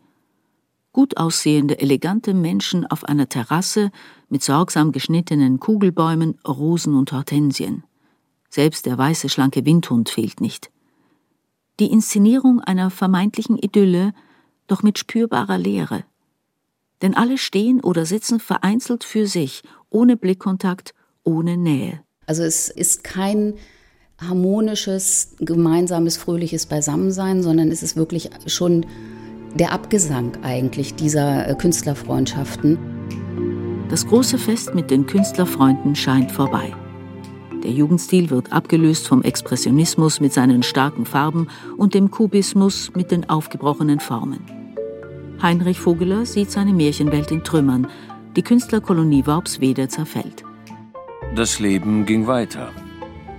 Gut 0.90 1.18
aussehende, 1.18 1.78
elegante 1.78 2.32
Menschen 2.32 2.87
auf 2.87 3.04
einer 3.04 3.28
Terrasse 3.28 3.90
mit 4.30 4.42
sorgsam 4.42 4.90
geschnittenen 4.90 5.61
Kugelbäumen, 5.61 6.38
Rosen 6.49 6.94
und 6.94 7.12
Hortensien. 7.12 7.85
Selbst 8.49 8.87
der 8.87 8.97
weiße, 8.97 9.28
schlanke 9.28 9.66
Windhund 9.66 10.09
fehlt 10.09 10.40
nicht. 10.40 10.71
Die 11.78 11.92
Inszenierung 11.92 12.61
einer 12.61 12.88
vermeintlichen 12.88 13.59
Idylle, 13.59 14.14
doch 14.66 14.82
mit 14.82 14.99
spürbarer 14.99 15.59
Leere. 15.59 16.04
Denn 17.02 17.14
alle 17.14 17.37
stehen 17.37 17.82
oder 17.82 18.06
sitzen 18.06 18.40
vereinzelt 18.40 19.04
für 19.04 19.26
sich, 19.26 19.62
ohne 19.90 20.16
Blickkontakt, 20.16 20.94
ohne 21.23 21.59
Nähe. 21.59 22.00
Also 22.25 22.44
es 22.44 22.71
ist 22.71 23.04
kein 23.04 23.59
harmonisches, 24.28 25.34
gemeinsames, 25.40 26.16
fröhliches 26.16 26.66
Beisammensein, 26.66 27.42
sondern 27.42 27.70
es 27.70 27.82
ist 27.82 27.96
wirklich 27.96 28.30
schon 28.46 28.86
der 29.54 29.72
Abgesang 29.72 30.32
eigentlich 30.42 30.94
dieser 30.94 31.48
äh, 31.48 31.54
Künstlerfreundschaften. 31.54 32.78
Das 33.88 34.06
große 34.06 34.38
Fest 34.38 34.74
mit 34.74 34.90
den 34.90 35.06
Künstlerfreunden 35.06 35.94
scheint 35.94 36.32
vorbei. 36.32 36.74
Der 37.62 37.70
Jugendstil 37.70 38.30
wird 38.30 38.52
abgelöst 38.52 39.06
vom 39.06 39.22
Expressionismus 39.22 40.20
mit 40.20 40.32
seinen 40.32 40.62
starken 40.62 41.04
Farben 41.04 41.48
und 41.76 41.94
dem 41.94 42.10
Kubismus 42.10 42.90
mit 42.96 43.10
den 43.10 43.28
aufgebrochenen 43.28 44.00
Formen. 44.00 44.40
Heinrich 45.40 45.78
Vogeler 45.78 46.24
sieht 46.24 46.50
seine 46.50 46.72
Märchenwelt 46.72 47.30
in 47.30 47.44
Trümmern. 47.44 47.86
Die 48.36 48.42
Künstlerkolonie 48.42 49.26
Worpswede 49.26 49.88
zerfällt. 49.88 50.44
Das 51.36 51.60
Leben 51.60 52.06
ging 52.06 52.26
weiter 52.26 52.72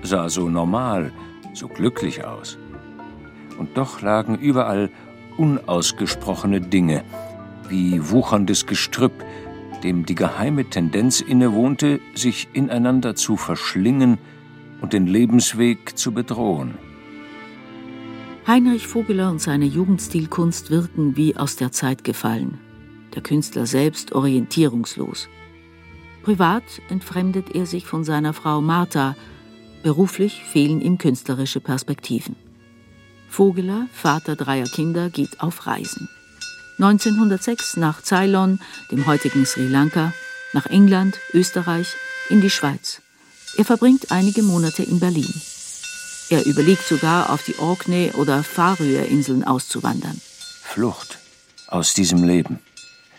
sah 0.04 0.30
so 0.30 0.50
normal, 0.50 1.12
so 1.54 1.68
glücklich 1.68 2.24
aus. 2.24 2.58
Und 3.58 3.78
doch 3.78 4.02
lagen 4.02 4.38
überall 4.38 4.90
unausgesprochene 5.38 6.62
Dinge, 6.62 7.04
wie 7.70 8.10
wucherndes 8.10 8.66
Gestrüpp, 8.66 9.14
dem 9.84 10.06
die 10.06 10.16
geheime 10.16 10.66
Tendenz 10.66 11.22
innewohnte, 11.22 12.00
sich 12.16 12.48
ineinander 12.54 13.16
zu 13.16 13.38
verschlingen 13.38 14.18
und 14.82 14.94
den 14.94 15.08
Lebensweg 15.08 15.98
zu 15.98 16.12
bedrohen. 16.12 16.78
Heinrich 18.46 18.88
Vogeler 18.88 19.32
und 19.32 19.40
seine 19.40 19.66
Jugendstilkunst 19.66 20.70
wirken 20.70 21.16
wie 21.16 21.38
aus 21.38 21.56
der 21.56 21.72
Zeit 21.72 22.04
gefallen, 22.04 22.60
der 23.16 23.22
Künstler 23.24 23.66
selbst 23.66 24.12
orientierungslos. 24.12 25.30
Privat 26.24 26.64
entfremdet 26.90 27.56
er 27.56 27.66
sich 27.66 27.86
von 27.86 28.04
seiner 28.04 28.34
Frau 28.34 28.62
Martha, 28.62 29.16
Beruflich 29.84 30.44
fehlen 30.46 30.80
ihm 30.80 30.98
künstlerische 30.98 31.60
Perspektiven. 31.60 32.38
Vogeler, 33.30 33.88
Vater 33.92 34.38
dreier 34.38 34.66
Kinder, 34.66 35.10
geht 35.10 35.42
auf 35.42 35.68
Reisen. 35.68 36.08
1906 36.80 37.78
nach 37.78 38.02
Ceylon, 38.02 38.60
dem 38.92 39.06
heutigen 39.06 39.46
Sri 39.46 39.68
Lanka, 39.68 40.14
nach 40.54 40.68
England, 40.68 41.20
Österreich, 41.34 41.96
in 42.30 42.40
die 42.40 42.50
Schweiz. 42.50 43.02
Er 43.58 43.66
verbringt 43.66 44.12
einige 44.12 44.42
Monate 44.42 44.84
in 44.84 45.00
Berlin. 45.00 45.34
Er 46.30 46.46
überlegt 46.46 46.88
sogar, 46.88 47.32
auf 47.32 47.44
die 47.44 47.60
Orkney- 47.60 48.12
oder 48.14 48.44
Färöerinseln 48.44 49.44
auszuwandern. 49.44 50.20
Flucht 50.62 51.20
aus 51.68 51.94
diesem 51.94 52.24
Leben, 52.24 52.60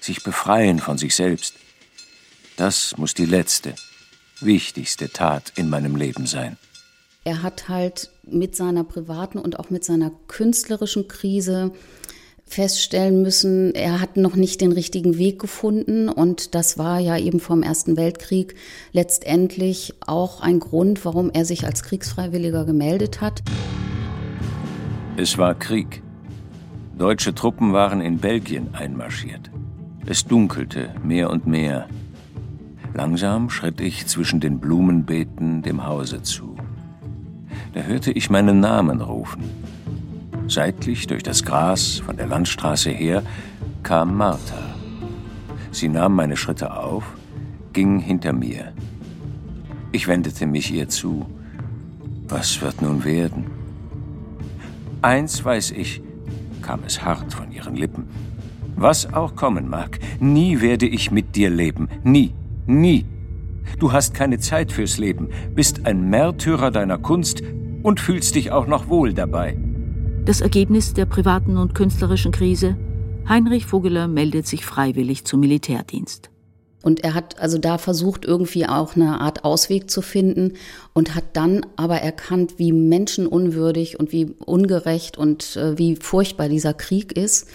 sich 0.00 0.25
befreien 0.25 0.78
von 0.78 0.97
sich 0.97 1.14
selbst. 1.14 1.54
Das 2.56 2.97
muss 2.97 3.14
die 3.14 3.26
letzte, 3.26 3.75
wichtigste 4.45 5.11
Tat 5.11 5.53
in 5.57 5.71
meinem 5.71 5.97
Leben 5.97 6.27
sein. 6.27 6.57
Er 7.25 7.43
hat 7.43 7.69
halt 7.69 8.11
mit 8.23 8.55
seiner 8.55 8.85
privaten 8.85 9.39
und 9.39 9.59
auch 9.59 9.71
mit 9.71 9.85
seiner 9.85 10.11
künstlerischen 10.29 11.09
Krise 11.09 11.73
feststellen 12.47 13.23
müssen, 13.23 13.75
er 13.75 14.01
hat 14.01 14.17
noch 14.17 14.37
nicht 14.37 14.61
den 14.61 14.73
richtigen 14.73 15.19
Weg 15.19 15.39
gefunden 15.39 16.09
und 16.09 16.55
das 16.55 16.79
war 16.79 17.01
ja 17.01 17.17
eben 17.19 17.41
vom 17.41 17.63
Ersten 17.63 17.97
Weltkrieg 17.97 18.55
letztendlich 18.93 19.95
auch 20.07 20.41
ein 20.41 20.61
Grund, 20.61 21.05
warum 21.05 21.31
er 21.31 21.45
sich 21.45 21.65
als 21.65 21.83
Kriegsfreiwilliger 21.83 22.65
gemeldet 22.65 23.21
hat. 23.21 23.43
Es 25.17 25.39
war 25.39 25.55
Krieg. 25.55 26.03
Deutsche 26.99 27.35
Truppen 27.35 27.73
waren 27.73 28.01
in 28.01 28.19
Belgien 28.19 28.75
einmarschiert. 28.75 29.51
Es 30.07 30.25
dunkelte 30.25 30.95
mehr 31.03 31.31
und 31.31 31.47
mehr. 31.47 31.89
Langsam 32.97 33.51
schritt 33.51 33.81
ich 33.81 34.07
zwischen 34.07 34.39
den 34.39 34.61
Blumenbeeten 34.61 35.63
dem 35.63 35.85
Hause 35.85 36.23
zu. 36.23 36.57
Da 37.73 37.81
hörte 37.81 38.13
ich 38.13 38.31
meinen 38.31 38.61
Namen 38.61 39.01
rufen. 39.01 39.43
Seitlich 40.47 41.09
durch 41.09 41.25
das 41.25 41.45
Gras 41.45 41.99
von 41.99 42.17
der 42.17 42.29
Landstraße 42.29 42.91
her 42.91 43.25
kam 43.83 44.17
Martha. 44.17 44.77
Sie 45.73 45.89
nahm 45.89 46.15
meine 46.15 46.37
Schritte 46.37 46.77
auf, 46.77 47.05
ging 47.73 47.99
hinter 47.99 48.33
mir. 48.33 48.73
Ich 49.91 50.07
wendete 50.07 50.47
mich 50.47 50.73
ihr 50.73 50.89
zu. 50.89 51.27
Was 52.29 52.63
wird 52.63 52.81
nun 52.81 53.03
werden? 53.03 53.47
Eins 55.03 55.45
weiß 55.45 55.73
ich, 55.73 56.01
kam 56.63 56.81
es 56.87 57.05
hart 57.05 57.35
von 57.35 57.51
ihren 57.51 57.75
Lippen. 57.75 58.07
Was 58.77 59.13
auch 59.13 59.35
kommen 59.35 59.69
mag, 59.69 59.99
nie 60.21 60.61
werde 60.61 60.87
ich 60.87 61.11
mit 61.11 61.35
dir 61.35 61.51
leben, 61.51 61.89
nie. 62.05 62.35
Nie. 62.66 63.04
Du 63.78 63.92
hast 63.92 64.14
keine 64.14 64.38
Zeit 64.38 64.73
fürs 64.73 64.99
Leben, 64.99 65.28
bist 65.54 65.87
ein 65.87 66.09
Märtyrer 66.09 66.71
deiner 66.71 66.99
Kunst 66.99 67.42
und 67.83 68.00
fühlst 68.00 68.35
dich 68.35 68.52
auch 68.52 68.66
noch 68.66 68.88
wohl 68.88 69.12
dabei. 69.12 69.56
Das 70.25 70.40
Ergebnis 70.40 70.94
der 70.94 71.06
privaten 71.06 71.59
und 71.59 71.75
künstlerischen 71.75 72.33
Krise? 72.33 72.76
Heinrich 73.28 73.66
Vogeler 73.66 74.09
meldet 74.09 74.47
sich 74.47 74.64
freiwillig 74.64 75.25
zum 75.25 75.40
Militärdienst. 75.40 76.30
Und 76.83 77.02
er 77.02 77.14
hat 77.14 77.38
also 77.38 77.56
da 77.56 77.78
versucht, 77.78 78.26
irgendwie 78.26 78.66
auch 78.66 78.94
eine 78.94 79.21
Art 79.21 79.44
Ausweg 79.44 79.90
zu 79.90 80.02
finden 80.02 80.54
und 80.92 81.14
hat 81.14 81.25
dann 81.33 81.64
aber 81.76 81.97
erkannt, 81.97 82.54
wie 82.59 82.73
menschenunwürdig 82.73 83.99
und 83.99 84.12
wie 84.12 84.35
ungerecht 84.44 85.16
und 85.16 85.56
äh, 85.56 85.78
wie 85.78 85.97
furchtbar 85.97 86.50
dieser 86.50 86.75
Krieg 86.75 87.16
ist 87.16 87.49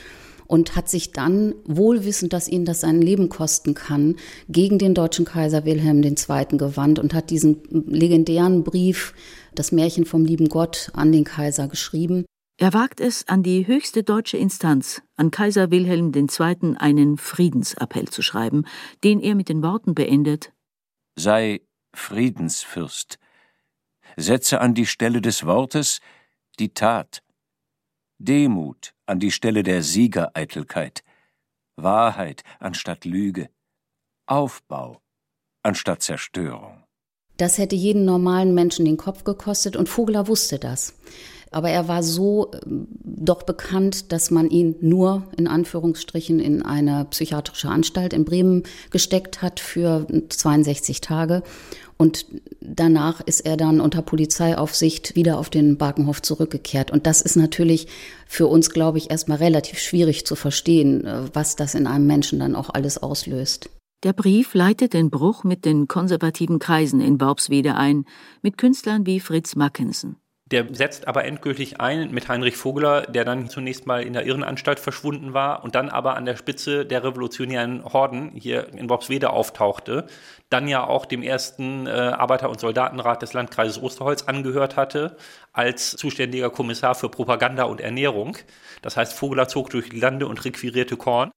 und 0.50 0.75
hat 0.75 0.89
sich 0.89 1.12
dann, 1.12 1.53
wohlwissend, 1.65 2.34
dass 2.34 2.48
ihn 2.48 2.65
das 2.65 2.82
sein 2.82 3.03
Leben 3.03 3.29
kosten 3.29 3.75
kann, 3.75 4.15
gegen 4.50 4.79
den 4.79 4.96
deutschen 4.96 5.24
Kaiser 5.24 5.63
Wilhelm 5.63 6.01
II. 6.01 6.58
gewandt 6.58 6.98
und 6.98 7.13
hat 7.13 7.29
diesen 7.29 7.62
legendären 7.70 8.63
Brief, 8.63 9.13
das 9.53 9.72
Märchen 9.72 10.06
vom 10.06 10.25
lieben 10.25 10.50
Gott, 10.50 10.89
an 10.94 11.12
den 11.12 11.24
Kaiser 11.24 11.68
geschrieben. 11.68 12.25
Er 12.58 12.74
wagt 12.74 13.00
es, 13.00 13.27
an 13.27 13.44
die 13.44 13.68
höchste 13.68 14.01
deutsche 14.01 14.38
Instanz, 14.38 15.03
an 15.15 15.29
Kaiser 15.29 15.70
Wilhelm 15.70 16.12
II., 16.15 16.75
einen 16.77 17.18
Friedensappell 17.18 18.08
zu 18.08 18.24
schreiben, 18.24 18.65
den 19.03 19.22
er 19.22 19.36
mit 19.36 19.50
den 19.50 19.62
Worten 19.62 19.94
beendet: 19.94 20.51
sei 21.15 21.62
Friedensfürst. 21.94 23.20
Setze 24.18 24.62
an 24.62 24.74
die 24.74 24.88
Stelle 24.88 25.22
des 25.22 25.46
Wortes 25.46 26.00
die 26.58 26.74
Tat. 26.74 27.22
Demut 28.21 28.93
an 29.05 29.19
die 29.19 29.31
Stelle 29.31 29.63
der 29.63 29.81
Siegereitelkeit. 29.81 31.05
Wahrheit 31.77 32.43
anstatt 32.59 33.05
Lüge. 33.05 33.49
Aufbau 34.25 35.01
anstatt 35.63 36.01
Zerstörung. 36.01 36.83
Das 37.39 37.58
hätte 37.58 37.75
jeden 37.75 38.03
normalen 38.03 38.53
Menschen 38.53 38.84
den 38.84 38.98
Kopf 38.98 39.24
gekostet 39.24 39.77
und 39.77 39.88
Vogler 39.88 40.27
wusste 40.27 40.60
das. 40.60 40.93
Aber 41.51 41.69
er 41.69 41.88
war 41.88 42.03
so 42.03 42.51
äh, 42.51 42.58
doch 42.65 43.43
bekannt, 43.43 44.12
dass 44.12 44.29
man 44.29 44.50
ihn 44.50 44.75
nur 44.81 45.24
in 45.38 45.48
Anführungsstrichen 45.48 46.41
in 46.41 46.62
eine 46.62 47.05
psychiatrische 47.10 47.69
Anstalt 47.69 48.12
in 48.12 48.25
Bremen 48.25 48.63
gesteckt 48.91 49.41
hat 49.41 49.62
für 49.62 50.05
62 50.27 51.00
Tage. 51.00 51.41
Und 51.96 52.25
danach 52.60 53.22
ist 53.22 53.39
er 53.39 53.55
dann 53.55 53.79
unter 53.79 54.01
Polizeiaufsicht 54.01 55.15
wieder 55.15 55.39
auf 55.39 55.50
den 55.50 55.77
Barkenhof 55.77 56.22
zurückgekehrt. 56.22 56.91
Und 56.91 57.08
das 57.08 57.22
ist 57.22 57.38
natürlich 57.38 57.88
für 58.27 58.48
uns, 58.48 58.69
glaube 58.69 58.98
ich, 58.98 59.10
erstmal 59.10 59.38
relativ 59.38 59.79
schwierig 59.79 60.25
zu 60.25 60.36
verstehen, 60.36 61.05
äh, 61.05 61.22
was 61.34 61.55
das 61.55 61.74
in 61.74 61.88
einem 61.88 62.05
Menschen 62.05 62.39
dann 62.39 62.53
auch 62.53 62.69
alles 62.69 62.98
auslöst. 62.98 63.69
Der 64.03 64.13
Brief 64.13 64.53
leitet 64.53 64.94
den 64.94 65.10
Bruch 65.10 65.44
mit 65.44 65.65
den 65.65 65.89
konservativen 65.89 66.60
Kreisen 66.60 67.01
in 67.01 67.20
Worpswede 67.20 67.75
ein, 67.75 68.06
mit 68.41 68.58
Künstlern 68.58 69.06
wie 69.06 69.20
Fritz 69.20 69.58
Mackensen. 69.58 70.15
Der 70.51 70.74
setzt 70.74 71.06
aber 71.08 71.25
endgültig 71.25 71.82
ein 71.82 72.10
mit 72.12 72.29
Heinrich 72.29 72.56
Vogeler, 72.56 73.01
der 73.01 73.25
dann 73.25 73.50
zunächst 73.50 73.86
mal 73.86 74.01
in 74.01 74.13
der 74.13 74.25
Irrenanstalt 74.25 74.79
verschwunden 74.79 75.34
war 75.34 75.65
und 75.65 75.75
dann 75.75 75.89
aber 75.89 76.15
an 76.15 76.24
der 76.24 76.38
Spitze 76.38 76.86
der 76.86 77.03
revolutionären 77.03 77.84
Horden 77.84 78.32
hier 78.34 78.74
in 78.74 78.89
Worpswede 78.89 79.32
auftauchte, 79.32 80.08
dann 80.50 80.70
ja 80.70 80.88
auch 80.88 81.06
dem 81.06 81.22
ersten 81.22 81.86
äh, 81.86 81.89
Arbeiter- 81.89 82.50
und 82.50 82.62
Soldatenrat 82.62 83.22
des 83.22 83.34
Landkreises 83.34 83.82
Osterholz 83.82 84.24
angehört 84.24 84.77
hatte, 84.77 85.18
als 85.51 85.91
zuständiger 85.91 86.50
Kommissar 86.50 86.96
für 86.96 87.10
Propaganda 87.10 87.65
und 87.65 87.82
Ernährung. 87.82 88.38
Das 88.82 88.96
heißt, 88.96 89.13
Vogeler 89.13 89.50
zog 89.50 89.70
durch 89.70 89.89
die 89.89 90.00
Lande 90.00 90.25
und 90.25 90.46
requirierte 90.46 90.96
Korn. 90.96 91.32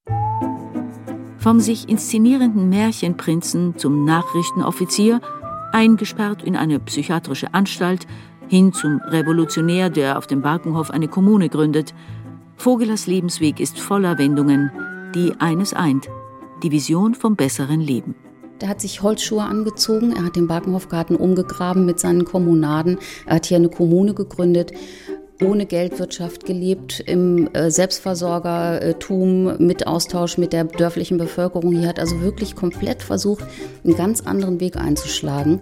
Vom 1.43 1.59
sich 1.59 1.89
inszenierenden 1.89 2.69
Märchenprinzen 2.69 3.77
zum 3.77 4.05
Nachrichtenoffizier, 4.05 5.21
eingesperrt 5.73 6.45
in 6.45 6.55
eine 6.55 6.79
psychiatrische 6.79 7.53
Anstalt, 7.53 8.07
hin 8.47 8.73
zum 8.73 9.01
Revolutionär, 9.09 9.91
der 9.91 10.19
auf 10.19 10.29
dem 10.29 10.41
Barkenhof 10.41 10.93
eine 10.93 11.09
Kommune 11.09 11.49
gründet. 11.49 11.95
Vogelers 12.55 13.09
Lebensweg 13.09 13.59
ist 13.59 13.81
voller 13.81 14.19
Wendungen, 14.19 14.71
die 15.17 15.33
eines 15.41 15.75
eint, 15.75 16.09
die 16.63 16.71
Vision 16.71 17.17
vom 17.17 17.35
besseren 17.35 17.81
Leben. 17.81 18.15
Der 18.61 18.69
hat 18.69 18.81
sich 18.81 19.03
Holzschuhe 19.03 19.43
angezogen, 19.43 20.13
er 20.13 20.27
hat 20.27 20.37
den 20.37 20.47
Barkenhofgarten 20.47 21.17
umgegraben 21.17 21.85
mit 21.85 21.99
seinen 21.99 22.25
Kommunaden, 22.25 22.99
er 23.27 23.35
hat 23.37 23.47
hier 23.47 23.57
eine 23.57 23.69
Kommune 23.69 24.15
gegründet 24.15 24.71
ohne 25.45 25.67
Geldwirtschaft 25.67 26.45
gelebt, 26.47 27.01
im 27.01 27.49
äh, 27.55 27.71
Selbstversorgertum 27.71 29.57
mit 29.59 29.87
Austausch 29.87 30.39
mit 30.39 30.53
der 30.53 30.65
dörflichen 30.65 31.19
Bevölkerung. 31.19 31.73
Hier 31.73 31.89
hat 31.89 31.99
also 31.99 32.21
wirklich 32.21 32.55
komplett 32.55 33.03
versucht, 33.03 33.45
einen 33.85 33.97
ganz 33.97 34.21
anderen 34.21 34.61
Weg 34.61 34.77
einzuschlagen. 34.77 35.61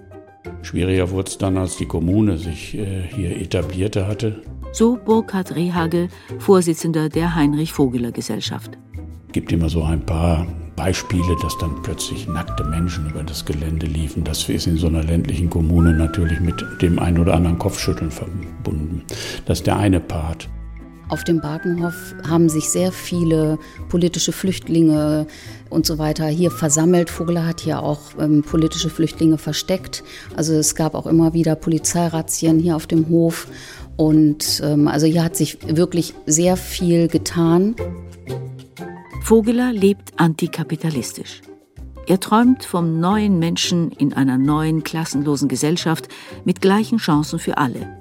Schwieriger 0.62 1.10
wurde 1.10 1.28
es 1.28 1.38
dann, 1.38 1.56
als 1.56 1.76
die 1.76 1.86
Kommune 1.86 2.38
sich 2.38 2.76
äh, 2.76 3.02
hier 3.14 3.36
etablierte 3.40 4.06
hatte. 4.06 4.42
So 4.72 4.98
Burkhard 5.04 5.56
Rehage, 5.56 6.08
Vorsitzender 6.38 7.08
der 7.08 7.34
Heinrich 7.34 7.72
Vogeler 7.72 8.12
Gesellschaft. 8.12 8.78
Es 9.26 9.32
gibt 9.32 9.52
immer 9.52 9.68
so 9.68 9.82
ein 9.82 10.04
paar 10.04 10.46
Beispiele, 10.80 11.36
dass 11.42 11.58
dann 11.58 11.82
plötzlich 11.82 12.26
nackte 12.26 12.64
Menschen 12.64 13.10
über 13.10 13.22
das 13.22 13.44
Gelände 13.44 13.84
liefen. 13.84 14.24
Das 14.24 14.48
ist 14.48 14.66
in 14.66 14.78
so 14.78 14.86
einer 14.86 15.02
ländlichen 15.02 15.50
Kommune 15.50 15.92
natürlich 15.92 16.40
mit 16.40 16.64
dem 16.80 16.98
einen 16.98 17.18
oder 17.18 17.34
anderen 17.34 17.58
Kopfschütteln 17.58 18.10
verbunden. 18.10 19.02
Das 19.44 19.58
ist 19.58 19.66
der 19.66 19.76
eine 19.76 20.00
Part. 20.00 20.48
Auf 21.10 21.22
dem 21.22 21.42
Barkenhof 21.42 22.14
haben 22.26 22.48
sich 22.48 22.70
sehr 22.70 22.92
viele 22.92 23.58
politische 23.90 24.32
Flüchtlinge 24.32 25.26
und 25.68 25.84
so 25.84 25.98
weiter 25.98 26.26
hier 26.28 26.50
versammelt. 26.50 27.10
Vogler 27.10 27.46
hat 27.46 27.60
hier 27.60 27.82
auch 27.82 28.00
ähm, 28.18 28.42
politische 28.42 28.88
Flüchtlinge 28.88 29.36
versteckt. 29.36 30.02
Also 30.34 30.54
es 30.54 30.74
gab 30.74 30.94
auch 30.94 31.06
immer 31.06 31.34
wieder 31.34 31.56
Polizeirazzien 31.56 32.58
hier 32.58 32.74
auf 32.74 32.86
dem 32.86 33.10
Hof. 33.10 33.48
Und 33.98 34.62
ähm, 34.64 34.88
also 34.88 35.06
hier 35.06 35.24
hat 35.24 35.36
sich 35.36 35.58
wirklich 35.66 36.14
sehr 36.24 36.56
viel 36.56 37.08
getan. 37.08 37.76
Vogeler 39.20 39.72
lebt 39.72 40.12
antikapitalistisch. 40.16 41.42
Er 42.06 42.18
träumt 42.18 42.64
vom 42.64 42.98
neuen 42.98 43.38
Menschen 43.38 43.92
in 43.92 44.12
einer 44.12 44.38
neuen 44.38 44.82
klassenlosen 44.82 45.48
Gesellschaft 45.48 46.08
mit 46.44 46.60
gleichen 46.60 46.98
Chancen 46.98 47.38
für 47.38 47.58
alle 47.58 48.00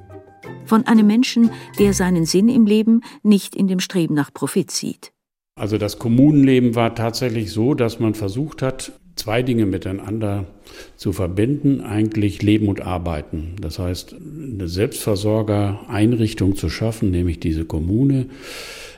von 0.70 0.86
einem 0.86 1.08
Menschen, 1.08 1.50
der 1.80 1.94
seinen 1.94 2.26
Sinn 2.26 2.48
im 2.48 2.66
Leben 2.66 3.02
nicht 3.24 3.56
in 3.56 3.68
dem 3.68 3.80
Streben 3.80 4.14
nach 4.14 4.32
Profit 4.32 4.72
sieht. 4.72 5.12
Also 5.56 5.78
das 5.78 6.00
Kommunenleben 6.00 6.76
war 6.76 6.96
tatsächlich 6.96 7.52
so, 7.52 7.74
dass 7.74 8.00
man 8.00 8.14
versucht 8.14 8.62
hat, 8.62 8.94
zwei 9.16 9.42
Dinge 9.44 9.66
miteinander 9.66 10.46
zu 10.96 11.12
verbinden, 11.12 11.82
eigentlich 11.82 12.42
Leben 12.42 12.70
und 12.70 12.82
Arbeiten. 12.82 13.56
Das 13.60 13.80
heißt, 13.80 14.14
eine 14.14 14.70
Selbstversorgereinrichtung 14.70 16.56
zu 16.56 16.70
schaffen, 16.70 17.12
nämlich 17.12 17.42
diese 17.42 17.66
Kommune, 17.66 18.28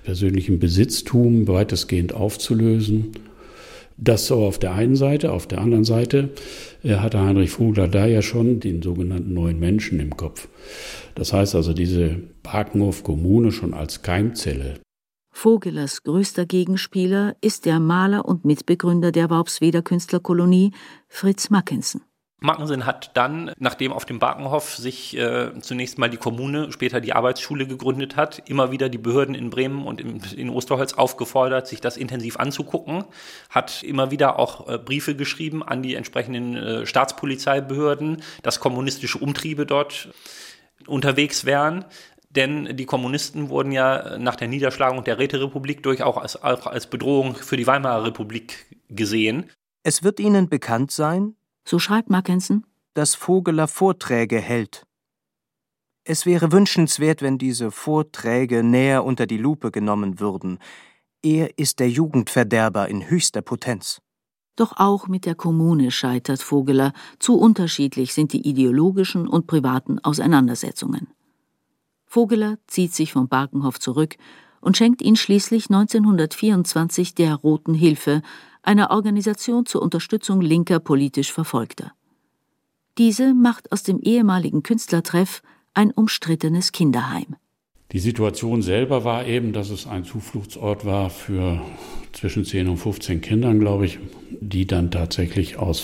persönlichen 0.03 0.59
Besitztum 0.59 1.47
weitestgehend 1.47 2.13
aufzulösen. 2.13 3.11
Das 3.97 4.27
so 4.27 4.43
auf 4.43 4.57
der 4.57 4.73
einen 4.73 4.95
Seite, 4.95 5.31
auf 5.31 5.47
der 5.47 5.61
anderen 5.61 5.83
Seite 5.83 6.29
hatte 6.83 7.19
Heinrich 7.19 7.51
Vogler 7.51 7.87
da 7.87 8.07
ja 8.07 8.21
schon 8.21 8.59
den 8.59 8.81
sogenannten 8.81 9.33
neuen 9.33 9.59
Menschen 9.59 9.99
im 9.99 10.17
Kopf. 10.17 10.47
Das 11.13 11.33
heißt 11.33 11.53
also 11.55 11.73
diese 11.73 12.17
Barkenhof-Kommune 12.41 13.51
schon 13.51 13.73
als 13.73 14.01
Keimzelle. 14.01 14.79
Vogelers 15.33 16.03
größter 16.03 16.45
Gegenspieler 16.45 17.35
ist 17.41 17.65
der 17.65 17.79
Maler 17.79 18.25
und 18.25 18.43
Mitbegründer 18.43 19.11
der 19.11 19.29
Worpsweder 19.29 19.81
Künstlerkolonie, 19.81 20.71
Fritz 21.07 21.49
Mackensen. 21.49 22.01
Mackensen 22.43 22.87
hat 22.87 23.11
dann, 23.13 23.51
nachdem 23.59 23.93
auf 23.93 24.05
dem 24.05 24.17
Barkenhof 24.17 24.75
sich 24.75 25.15
äh, 25.15 25.51
zunächst 25.61 25.99
mal 25.99 26.09
die 26.09 26.17
Kommune, 26.17 26.71
später 26.71 26.99
die 26.99 27.13
Arbeitsschule 27.13 27.67
gegründet 27.67 28.15
hat, 28.15 28.49
immer 28.49 28.71
wieder 28.71 28.89
die 28.89 28.97
Behörden 28.97 29.35
in 29.35 29.51
Bremen 29.51 29.85
und 29.85 30.01
in, 30.01 30.19
in 30.35 30.49
Osterholz 30.49 30.93
aufgefordert, 30.93 31.67
sich 31.67 31.81
das 31.81 31.97
intensiv 31.97 32.37
anzugucken, 32.37 33.05
hat 33.51 33.83
immer 33.83 34.09
wieder 34.09 34.39
auch 34.39 34.67
äh, 34.67 34.79
Briefe 34.79 35.15
geschrieben 35.15 35.61
an 35.61 35.83
die 35.83 35.93
entsprechenden 35.93 36.57
äh, 36.57 36.85
Staatspolizeibehörden, 36.87 38.23
dass 38.41 38.59
kommunistische 38.59 39.19
Umtriebe 39.19 39.67
dort 39.67 40.09
unterwegs 40.87 41.45
wären. 41.45 41.85
Denn 42.31 42.75
die 42.75 42.85
Kommunisten 42.85 43.49
wurden 43.49 43.71
ja 43.71 44.17
nach 44.17 44.35
der 44.35 44.47
Niederschlagung 44.47 45.03
der 45.03 45.19
Räterepublik 45.19 45.83
durchaus 45.83 46.17
als, 46.17 46.41
auch 46.41 46.65
als 46.65 46.87
Bedrohung 46.87 47.35
für 47.35 47.57
die 47.57 47.67
Weimarer 47.67 48.05
Republik 48.05 48.65
gesehen. 48.89 49.51
Es 49.83 50.03
wird 50.03 50.19
Ihnen 50.19 50.47
bekannt 50.47 50.91
sein, 50.91 51.35
so 51.65 51.79
schreibt 51.79 52.09
Mackensen, 52.09 52.65
dass 52.93 53.15
Vogeler 53.15 53.67
Vorträge 53.67 54.39
hält. 54.39 54.85
Es 56.03 56.25
wäre 56.25 56.51
wünschenswert, 56.51 57.21
wenn 57.21 57.37
diese 57.37 57.71
Vorträge 57.71 58.63
näher 58.63 59.05
unter 59.05 59.27
die 59.27 59.37
Lupe 59.37 59.71
genommen 59.71 60.19
würden. 60.19 60.57
Er 61.21 61.59
ist 61.59 61.79
der 61.79 61.89
Jugendverderber 61.89 62.89
in 62.89 63.07
höchster 63.07 63.43
Potenz. 63.43 64.01
Doch 64.55 64.73
auch 64.77 65.07
mit 65.07 65.25
der 65.25 65.35
Kommune 65.35 65.91
scheitert 65.91 66.41
Vogeler, 66.41 66.93
zu 67.19 67.37
unterschiedlich 67.37 68.13
sind 68.13 68.33
die 68.33 68.47
ideologischen 68.47 69.27
und 69.27 69.47
privaten 69.47 69.99
Auseinandersetzungen. 69.99 71.07
Vogeler 72.05 72.57
zieht 72.67 72.93
sich 72.93 73.13
vom 73.13 73.29
Barkenhof 73.29 73.79
zurück 73.79 74.17
und 74.59 74.77
schenkt 74.77 75.01
ihn 75.01 75.15
schließlich 75.15 75.69
1924 75.69 77.15
der 77.15 77.35
Roten 77.35 77.73
Hilfe, 77.73 78.21
einer 78.63 78.91
Organisation 78.91 79.65
zur 79.65 79.81
Unterstützung 79.81 80.41
linker 80.41 80.79
politisch 80.79 81.31
Verfolgter. 81.31 81.93
Diese 82.97 83.33
macht 83.33 83.71
aus 83.71 83.83
dem 83.83 83.99
ehemaligen 83.99 84.63
Künstlertreff 84.63 85.41
ein 85.73 85.91
umstrittenes 85.91 86.71
Kinderheim. 86.71 87.35
Die 87.91 87.99
Situation 87.99 88.61
selber 88.61 89.03
war 89.03 89.25
eben, 89.25 89.51
dass 89.51 89.69
es 89.69 89.85
ein 89.85 90.05
Zufluchtsort 90.05 90.85
war 90.85 91.09
für 91.09 91.61
zwischen 92.13 92.45
10 92.45 92.69
und 92.69 92.77
15 92.77 93.19
Kindern, 93.21 93.59
glaube 93.59 93.85
ich, 93.85 93.99
die 94.39 94.65
dann 94.65 94.91
tatsächlich 94.91 95.57
aus, 95.57 95.83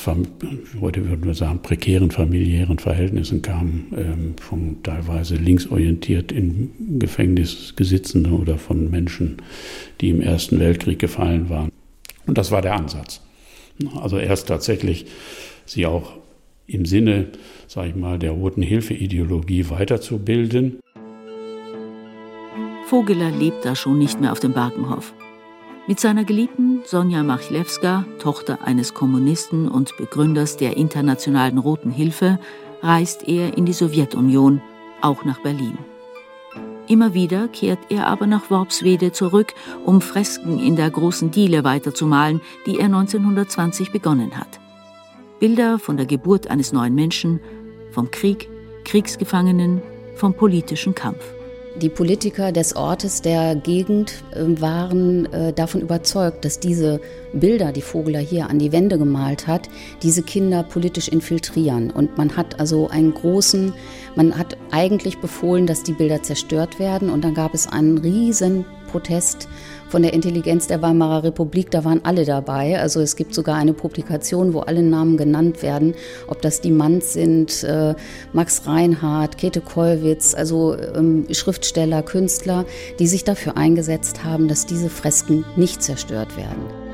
heute 0.79 1.07
würden 1.07 1.25
wir 1.25 1.33
sagen, 1.33 1.61
prekären 1.61 2.11
familiären 2.11 2.79
Verhältnissen 2.79 3.41
kamen, 3.41 3.93
ähm, 3.97 4.35
von 4.39 4.83
teilweise 4.83 5.35
linksorientiert 5.35 6.31
in 6.31 6.99
Gefängnis 6.99 7.73
gesitzende 7.75 8.31
oder 8.31 8.57
von 8.57 8.89
Menschen, 8.89 9.37
die 9.99 10.09
im 10.09 10.21
Ersten 10.21 10.59
Weltkrieg 10.59 10.99
gefallen 10.99 11.49
waren. 11.49 11.71
Und 12.27 12.37
das 12.37 12.51
war 12.51 12.61
der 12.61 12.75
Ansatz. 12.75 13.21
Also 14.01 14.17
erst 14.17 14.47
tatsächlich 14.47 15.07
sie 15.65 15.85
auch 15.85 16.13
im 16.67 16.85
Sinne, 16.85 17.27
sage 17.67 17.89
ich 17.89 17.95
mal, 17.95 18.19
der 18.19 18.31
Roten 18.31 18.61
Hilfe-Ideologie 18.61 19.69
weiterzubilden 19.69 20.79
Vogeler 22.89 23.31
lebt 23.31 23.65
da 23.65 23.75
schon 23.75 23.99
nicht 23.99 24.21
mehr 24.21 24.31
auf 24.31 24.39
dem 24.39 24.53
Barkenhof. 24.53 25.13
Mit 25.87 25.99
seiner 25.99 26.23
Geliebten 26.23 26.83
Sonja 26.85 27.21
Machlewska, 27.21 28.05
Tochter 28.19 28.59
eines 28.63 28.93
Kommunisten 28.93 29.67
und 29.67 29.97
Begründers 29.97 30.55
der 30.55 30.77
Internationalen 30.77 31.57
Roten 31.57 31.91
Hilfe, 31.91 32.39
reist 32.81 33.27
er 33.27 33.57
in 33.57 33.65
die 33.65 33.73
Sowjetunion, 33.73 34.61
auch 35.01 35.25
nach 35.25 35.41
Berlin. 35.41 35.77
Immer 36.87 37.13
wieder 37.13 37.49
kehrt 37.49 37.79
er 37.89 38.07
aber 38.07 38.27
nach 38.27 38.49
Worpswede 38.49 39.11
zurück, 39.11 39.53
um 39.85 39.99
Fresken 39.99 40.57
in 40.57 40.77
der 40.77 40.89
großen 40.89 41.31
Diele 41.31 41.65
weiterzumalen, 41.65 42.41
die 42.65 42.79
er 42.79 42.85
1920 42.85 43.91
begonnen 43.91 44.37
hat. 44.37 44.59
Bilder 45.39 45.79
von 45.79 45.97
der 45.97 46.05
Geburt 46.05 46.49
eines 46.49 46.71
neuen 46.71 46.95
Menschen, 46.95 47.41
vom 47.91 48.09
Krieg, 48.09 48.49
Kriegsgefangenen, 48.85 49.81
vom 50.15 50.33
politischen 50.33 50.95
Kampf. 50.95 51.36
Die 51.81 51.89
Politiker 51.89 52.51
des 52.51 52.75
Ortes, 52.75 53.21
der 53.21 53.55
Gegend 53.55 54.23
ähm, 54.35 54.59
waren 54.59 55.31
äh, 55.31 55.53
davon 55.53 55.81
überzeugt, 55.81 56.43
dass 56.43 56.59
diese 56.59 56.99
Bilder, 57.33 57.71
die 57.71 57.83
Vogler 57.83 58.19
hier 58.19 58.49
an 58.49 58.57
die 58.57 58.71
Wände 58.71 58.97
gemalt 58.97 59.45
hat, 59.45 59.69
diese 60.01 60.23
Kinder 60.23 60.63
politisch 60.63 61.07
infiltrieren. 61.07 61.91
Und 61.91 62.17
man 62.17 62.35
hat 62.35 62.59
also 62.59 62.87
einen 62.87 63.13
großen, 63.13 63.73
man 64.15 64.35
hat 64.35 64.57
eigentlich 64.71 65.19
befohlen, 65.19 65.67
dass 65.67 65.83
die 65.83 65.93
Bilder 65.93 66.23
zerstört 66.23 66.79
werden. 66.79 67.11
Und 67.11 67.23
dann 67.23 67.35
gab 67.35 67.53
es 67.53 67.67
einen 67.67 67.99
riesen 67.99 68.65
Protest 68.87 69.47
von 69.89 70.01
der 70.01 70.13
Intelligenz 70.13 70.67
der 70.67 70.81
Weimarer 70.81 71.23
Republik, 71.23 71.71
da 71.71 71.85
waren 71.85 72.01
alle 72.03 72.25
dabei. 72.25 72.79
Also 72.79 72.99
es 72.99 73.15
gibt 73.15 73.33
sogar 73.33 73.55
eine 73.55 73.73
Publikation, 73.73 74.53
wo 74.53 74.59
alle 74.59 74.83
Namen 74.83 75.17
genannt 75.17 75.61
werden, 75.61 75.93
ob 76.27 76.41
das 76.41 76.61
die 76.61 76.71
Manns 76.71 77.13
sind, 77.13 77.63
äh, 77.63 77.95
Max 78.33 78.65
Reinhardt, 78.65 79.37
Käthe 79.37 79.61
Kollwitz, 79.61 80.33
also 80.33 80.75
ähm, 80.77 81.25
Schriftsteller, 81.31 82.03
Künstler, 82.03 82.65
die 82.99 83.07
sich 83.07 83.23
dafür 83.23 83.57
eingesetzt 83.57 84.23
haben, 84.23 84.47
dass 84.47 84.65
diese 84.65 84.89
Fresken 84.89 85.45
nicht 85.55 85.81
zerstört 85.81 86.35
werden. 86.35 86.87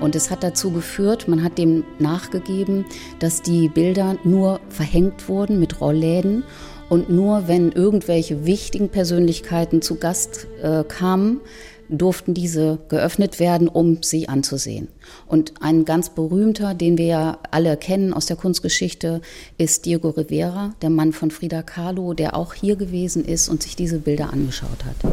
Und 0.00 0.14
es 0.14 0.30
hat 0.30 0.42
dazu 0.42 0.70
geführt, 0.72 1.26
man 1.26 1.42
hat 1.42 1.56
dem 1.56 1.84
nachgegeben, 1.98 2.84
dass 3.18 3.40
die 3.40 3.68
Bilder 3.68 4.16
nur 4.24 4.60
verhängt 4.68 5.28
wurden 5.28 5.58
mit 5.58 5.80
Rollläden 5.80 6.44
und 6.88 7.10
nur 7.10 7.48
wenn 7.48 7.72
irgendwelche 7.72 8.46
wichtigen 8.46 8.88
Persönlichkeiten 8.88 9.82
zu 9.82 9.96
Gast 9.96 10.46
äh, 10.62 10.84
kamen, 10.84 11.40
durften 11.88 12.34
diese 12.34 12.78
geöffnet 12.88 13.38
werden, 13.38 13.68
um 13.68 14.02
sie 14.02 14.28
anzusehen. 14.28 14.88
Und 15.26 15.54
ein 15.60 15.84
ganz 15.84 16.10
berühmter, 16.10 16.74
den 16.74 16.98
wir 16.98 17.06
ja 17.06 17.38
alle 17.50 17.76
kennen 17.76 18.12
aus 18.12 18.26
der 18.26 18.36
Kunstgeschichte, 18.36 19.20
ist 19.58 19.86
Diego 19.86 20.10
Rivera, 20.10 20.74
der 20.82 20.90
Mann 20.90 21.12
von 21.12 21.30
Frida 21.30 21.62
Kahlo, 21.62 22.14
der 22.14 22.36
auch 22.36 22.54
hier 22.54 22.76
gewesen 22.76 23.24
ist 23.24 23.48
und 23.48 23.62
sich 23.62 23.76
diese 23.76 23.98
Bilder 23.98 24.32
angeschaut 24.32 24.84
hat. 24.84 25.12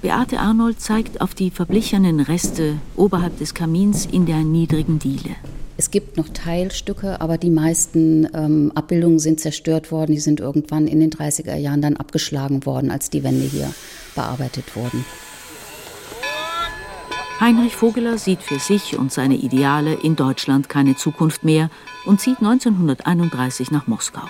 Beate 0.00 0.38
Arnold 0.38 0.80
zeigt 0.80 1.20
auf 1.20 1.34
die 1.34 1.50
verblichenen 1.50 2.20
Reste 2.20 2.76
oberhalb 2.96 3.36
des 3.38 3.52
Kamins 3.52 4.06
in 4.06 4.26
der 4.26 4.44
niedrigen 4.44 5.00
Diele. 5.00 5.34
Es 5.80 5.92
gibt 5.92 6.16
noch 6.16 6.28
Teilstücke, 6.28 7.20
aber 7.20 7.38
die 7.38 7.50
meisten 7.50 8.28
ähm, 8.34 8.72
Abbildungen 8.74 9.20
sind 9.20 9.38
zerstört 9.38 9.92
worden. 9.92 10.10
Die 10.10 10.18
sind 10.18 10.40
irgendwann 10.40 10.88
in 10.88 10.98
den 10.98 11.10
30er 11.10 11.54
Jahren 11.54 11.80
dann 11.80 11.96
abgeschlagen 11.96 12.66
worden, 12.66 12.90
als 12.90 13.10
die 13.10 13.22
Wände 13.22 13.46
hier 13.46 13.72
bearbeitet 14.16 14.74
wurden. 14.74 15.04
Heinrich 17.38 17.76
Vogeler 17.76 18.18
sieht 18.18 18.42
für 18.42 18.58
sich 18.58 18.98
und 18.98 19.12
seine 19.12 19.36
Ideale 19.36 19.94
in 19.94 20.16
Deutschland 20.16 20.68
keine 20.68 20.96
Zukunft 20.96 21.44
mehr 21.44 21.70
und 22.06 22.20
zieht 22.20 22.38
1931 22.38 23.70
nach 23.70 23.86
Moskau. 23.86 24.26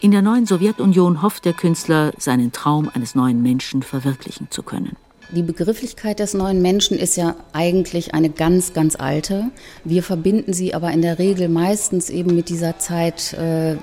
In 0.00 0.12
der 0.12 0.22
neuen 0.22 0.46
Sowjetunion 0.46 1.20
hofft 1.20 1.44
der 1.44 1.52
Künstler, 1.52 2.12
seinen 2.16 2.52
Traum 2.52 2.90
eines 2.94 3.14
neuen 3.14 3.42
Menschen 3.42 3.82
verwirklichen 3.82 4.50
zu 4.50 4.62
können. 4.62 4.96
Die 5.30 5.42
Begrifflichkeit 5.42 6.20
des 6.20 6.34
neuen 6.34 6.62
Menschen 6.62 6.98
ist 6.98 7.16
ja 7.16 7.34
eigentlich 7.52 8.14
eine 8.14 8.30
ganz, 8.30 8.72
ganz 8.72 8.94
alte. 8.94 9.46
Wir 9.82 10.02
verbinden 10.02 10.52
sie 10.52 10.74
aber 10.74 10.92
in 10.92 11.02
der 11.02 11.18
Regel 11.18 11.48
meistens 11.48 12.10
eben 12.10 12.36
mit 12.36 12.48
dieser 12.48 12.78
Zeit 12.78 13.32
äh, 13.32 13.76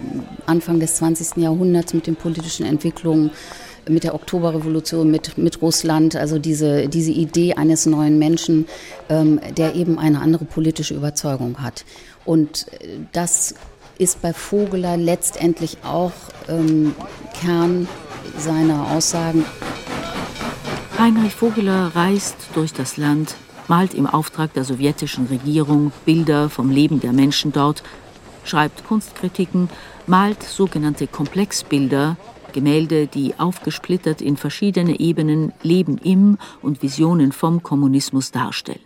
Anfang 0.46 0.80
des 0.80 0.96
20. 0.96 1.38
Jahrhunderts, 1.38 1.94
mit 1.94 2.08
den 2.08 2.16
politischen 2.16 2.66
Entwicklungen, 2.66 3.32
mit 3.90 4.04
der 4.04 4.14
Oktoberrevolution, 4.14 5.10
mit, 5.10 5.38
mit 5.38 5.62
Russland. 5.62 6.16
Also 6.16 6.38
diese, 6.40 6.88
diese 6.88 7.12
Idee 7.12 7.56
eines 7.56 7.86
neuen 7.86 8.20
Menschen, 8.20 8.68
ähm, 9.10 9.40
der 9.58 9.76
eben 9.76 9.98
eine 9.98 10.22
andere 10.22 10.46
politische 10.46 10.94
Überzeugung 10.94 11.62
hat. 11.62 11.86
Und 12.24 12.68
äh, 12.80 13.00
das 13.12 13.56
ist 13.98 14.22
bei 14.22 14.34
Vogeler 14.34 14.96
letztendlich 14.98 15.78
auch 15.84 16.14
ähm, 16.48 16.96
Kern 17.40 17.88
seiner 18.38 18.92
Aussagen. 18.92 19.46
Heinrich 21.02 21.34
Vogeler 21.34 21.96
reist 21.96 22.36
durch 22.54 22.74
das 22.74 22.96
Land, 22.96 23.36
malt 23.68 23.96
im 23.96 24.06
Auftrag 24.06 24.54
der 24.54 24.64
sowjetischen 24.64 25.26
Regierung 25.26 25.92
Bilder 26.06 26.48
vom 26.48 26.70
Leben 26.70 27.00
der 27.00 27.12
Menschen 27.12 27.52
dort, 27.52 27.82
schreibt 28.44 28.86
Kunstkritiken, 28.86 29.68
malt 30.06 30.44
sogenannte 30.44 31.08
Komplexbilder, 31.08 32.18
Gemälde, 32.54 33.08
die 33.08 33.34
aufgesplittert 33.40 34.22
in 34.22 34.38
verschiedene 34.38 35.00
Ebenen 35.00 35.54
Leben 35.64 35.98
im 35.98 36.38
und 36.62 36.84
Visionen 36.84 37.32
vom 37.32 37.64
Kommunismus 37.64 38.30
darstellen. 38.30 38.86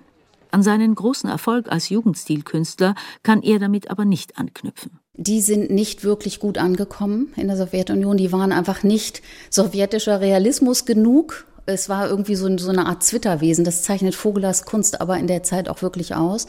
An 0.52 0.64
seinen 0.64 0.96
großen 0.96 1.30
Erfolg 1.30 1.70
als 1.70 1.90
Jugendstilkünstler 1.90 2.96
kann 3.24 3.44
er 3.44 3.60
damit 3.60 3.92
aber 3.92 4.06
nicht 4.06 4.38
anknüpfen. 4.38 5.02
Die 5.16 5.42
sind 5.42 5.70
nicht 5.70 6.06
wirklich 6.06 6.40
gut 6.40 6.60
angekommen 6.60 7.34
in 7.36 7.48
der 7.48 7.58
Sowjetunion. 7.58 8.16
Die 8.16 8.32
waren 8.32 8.54
einfach 8.54 8.84
nicht 8.84 9.22
sowjetischer 9.50 10.22
Realismus 10.22 10.86
genug 10.86 11.46
es 11.66 11.90
war 11.90 12.08
irgendwie 12.08 12.36
so, 12.36 12.58
so 12.58 12.70
eine 12.70 12.86
Art 12.86 13.04
Zwitterwesen. 13.04 13.66
Das 13.66 13.82
zeichnet 13.84 14.16
Vogelers 14.16 14.66
Kunst 14.66 15.02
aber 15.02 15.18
in 15.18 15.28
der 15.28 15.44
Zeit 15.44 15.70
auch 15.70 15.82
wirklich 15.82 16.16
aus. 16.16 16.48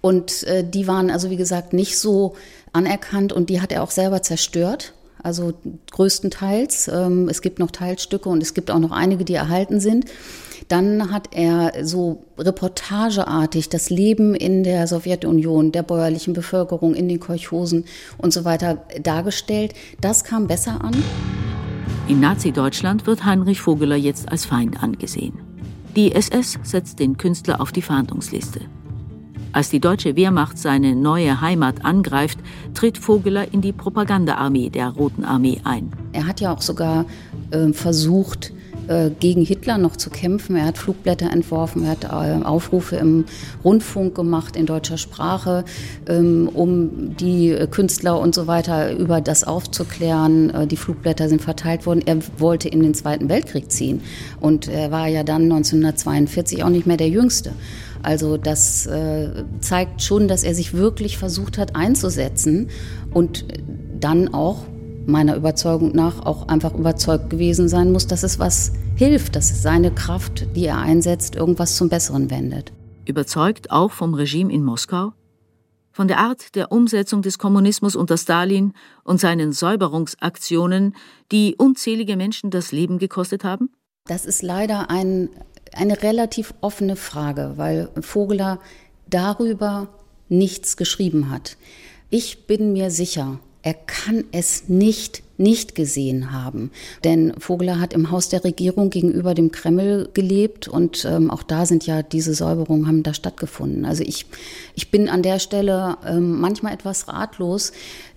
Und 0.00 0.44
äh, 0.44 0.64
die 0.68 0.86
waren 0.86 1.10
also, 1.10 1.30
wie 1.30 1.36
gesagt, 1.36 1.72
nicht 1.72 1.98
so 1.98 2.34
anerkannt 2.72 3.32
und 3.32 3.50
die 3.50 3.60
hat 3.60 3.72
er 3.72 3.82
auch 3.82 3.90
selber 3.90 4.22
zerstört. 4.22 4.92
Also 5.22 5.54
größtenteils. 5.90 6.88
Ähm, 6.88 7.28
es 7.28 7.40
gibt 7.40 7.58
noch 7.58 7.70
Teilstücke 7.70 8.28
und 8.28 8.42
es 8.42 8.54
gibt 8.54 8.70
auch 8.70 8.78
noch 8.78 8.92
einige, 8.92 9.24
die 9.24 9.34
erhalten 9.34 9.80
sind. 9.80 10.06
Dann 10.68 11.10
hat 11.10 11.28
er 11.32 11.84
so 11.84 12.24
reportageartig 12.38 13.68
das 13.68 13.90
Leben 13.90 14.34
in 14.34 14.64
der 14.64 14.86
Sowjetunion, 14.86 15.72
der 15.72 15.82
bäuerlichen 15.82 16.32
Bevölkerung, 16.32 16.94
in 16.94 17.08
den 17.08 17.20
Kolchosen 17.20 17.84
und 18.18 18.32
so 18.32 18.44
weiter 18.44 18.84
dargestellt. 19.02 19.74
Das 20.00 20.24
kam 20.24 20.46
besser 20.46 20.82
an. 20.82 20.94
In 22.08 22.20
Nazi-Deutschland 22.20 23.06
wird 23.06 23.24
Heinrich 23.24 23.60
Vogeler 23.60 23.96
jetzt 23.96 24.30
als 24.30 24.44
Feind 24.44 24.82
angesehen. 24.82 25.38
Die 25.96 26.12
SS 26.12 26.58
setzt 26.62 26.98
den 26.98 27.16
Künstler 27.16 27.60
auf 27.60 27.72
die 27.72 27.82
Fahndungsliste. 27.82 28.60
Als 29.52 29.70
die 29.70 29.78
deutsche 29.78 30.16
Wehrmacht 30.16 30.58
seine 30.58 30.96
neue 30.96 31.40
Heimat 31.40 31.84
angreift, 31.84 32.40
tritt 32.74 32.98
Vogeler 32.98 33.52
in 33.52 33.60
die 33.60 33.72
Propagandaarmee 33.72 34.70
der 34.70 34.88
Roten 34.88 35.24
Armee 35.24 35.60
ein. 35.62 35.92
Er 36.12 36.26
hat 36.26 36.40
ja 36.40 36.52
auch 36.52 36.60
sogar 36.60 37.06
äh, 37.52 37.72
versucht, 37.72 38.52
gegen 39.20 39.42
Hitler 39.42 39.78
noch 39.78 39.96
zu 39.96 40.10
kämpfen. 40.10 40.56
Er 40.56 40.66
hat 40.66 40.78
Flugblätter 40.78 41.30
entworfen, 41.30 41.84
er 41.84 41.90
hat 41.92 42.04
äh, 42.04 42.44
Aufrufe 42.44 42.96
im 42.96 43.24
Rundfunk 43.64 44.14
gemacht 44.14 44.56
in 44.56 44.66
deutscher 44.66 44.98
Sprache, 44.98 45.64
ähm, 46.08 46.48
um 46.52 47.16
die 47.16 47.56
Künstler 47.70 48.18
und 48.18 48.34
so 48.34 48.46
weiter 48.46 48.96
über 48.96 49.20
das 49.20 49.44
aufzuklären. 49.44 50.50
Äh, 50.50 50.66
die 50.66 50.76
Flugblätter 50.76 51.28
sind 51.28 51.42
verteilt 51.42 51.86
worden. 51.86 52.02
Er 52.04 52.18
wollte 52.38 52.68
in 52.68 52.82
den 52.82 52.94
Zweiten 52.94 53.28
Weltkrieg 53.28 53.70
ziehen 53.70 54.02
und 54.40 54.68
er 54.68 54.90
war 54.90 55.08
ja 55.08 55.22
dann 55.22 55.44
1942 55.44 56.64
auch 56.64 56.70
nicht 56.70 56.86
mehr 56.86 56.96
der 56.96 57.08
Jüngste. 57.08 57.52
Also 58.02 58.36
das 58.36 58.86
äh, 58.86 59.44
zeigt 59.60 60.02
schon, 60.02 60.28
dass 60.28 60.44
er 60.44 60.54
sich 60.54 60.74
wirklich 60.74 61.16
versucht 61.16 61.56
hat 61.56 61.74
einzusetzen 61.74 62.68
und 63.12 63.46
dann 63.98 64.34
auch 64.34 64.66
meiner 65.06 65.36
Überzeugung 65.36 65.92
nach 65.92 66.24
auch 66.24 66.48
einfach 66.48 66.74
überzeugt 66.74 67.30
gewesen 67.30 67.68
sein 67.68 67.92
muss, 67.92 68.06
dass 68.06 68.22
es 68.22 68.38
was 68.38 68.72
hilft, 68.96 69.36
dass 69.36 69.50
es 69.50 69.62
seine 69.62 69.90
Kraft, 69.90 70.46
die 70.54 70.66
er 70.66 70.78
einsetzt, 70.78 71.34
irgendwas 71.34 71.76
zum 71.76 71.88
Besseren 71.88 72.30
wendet. 72.30 72.72
Überzeugt 73.06 73.70
auch 73.70 73.92
vom 73.92 74.14
Regime 74.14 74.52
in 74.52 74.64
Moskau? 74.64 75.12
Von 75.92 76.08
der 76.08 76.18
Art 76.18 76.56
der 76.56 76.72
Umsetzung 76.72 77.22
des 77.22 77.38
Kommunismus 77.38 77.94
unter 77.94 78.18
Stalin 78.18 78.72
und 79.04 79.20
seinen 79.20 79.52
Säuberungsaktionen, 79.52 80.96
die 81.30 81.54
unzählige 81.56 82.16
Menschen 82.16 82.50
das 82.50 82.72
Leben 82.72 82.98
gekostet 82.98 83.44
haben? 83.44 83.70
Das 84.06 84.26
ist 84.26 84.42
leider 84.42 84.90
ein, 84.90 85.28
eine 85.72 86.02
relativ 86.02 86.52
offene 86.60 86.96
Frage, 86.96 87.52
weil 87.56 87.90
Vogeler 88.00 88.58
darüber 89.08 89.88
nichts 90.28 90.76
geschrieben 90.76 91.30
hat. 91.30 91.56
Ich 92.10 92.46
bin 92.46 92.72
mir 92.72 92.90
sicher, 92.90 93.38
er 93.64 93.74
kann 93.74 94.24
es 94.30 94.68
nicht 94.68 95.22
nicht 95.36 95.74
gesehen 95.74 96.30
haben. 96.30 96.70
Denn 97.02 97.32
Vogeler 97.38 97.80
hat 97.80 97.92
im 97.92 98.12
Haus 98.12 98.28
der 98.28 98.44
Regierung 98.44 98.90
gegenüber 98.90 99.34
dem 99.34 99.50
Kreml 99.50 100.08
gelebt 100.14 100.68
und 100.68 101.04
ähm, 101.10 101.28
auch 101.28 101.42
da 101.42 101.66
sind 101.66 101.84
ja 101.86 102.02
diese 102.02 102.34
Säuberungen 102.34 102.86
haben 102.86 103.02
da 103.02 103.14
stattgefunden. 103.14 103.84
Also 103.84 104.04
ich, 104.04 104.26
ich 104.76 104.92
bin 104.92 105.08
an 105.08 105.22
der 105.22 105.40
Stelle 105.40 105.96
ähm, 106.06 106.40
manchmal 106.40 106.72
etwas 106.72 107.08
ratlos. 107.08 107.72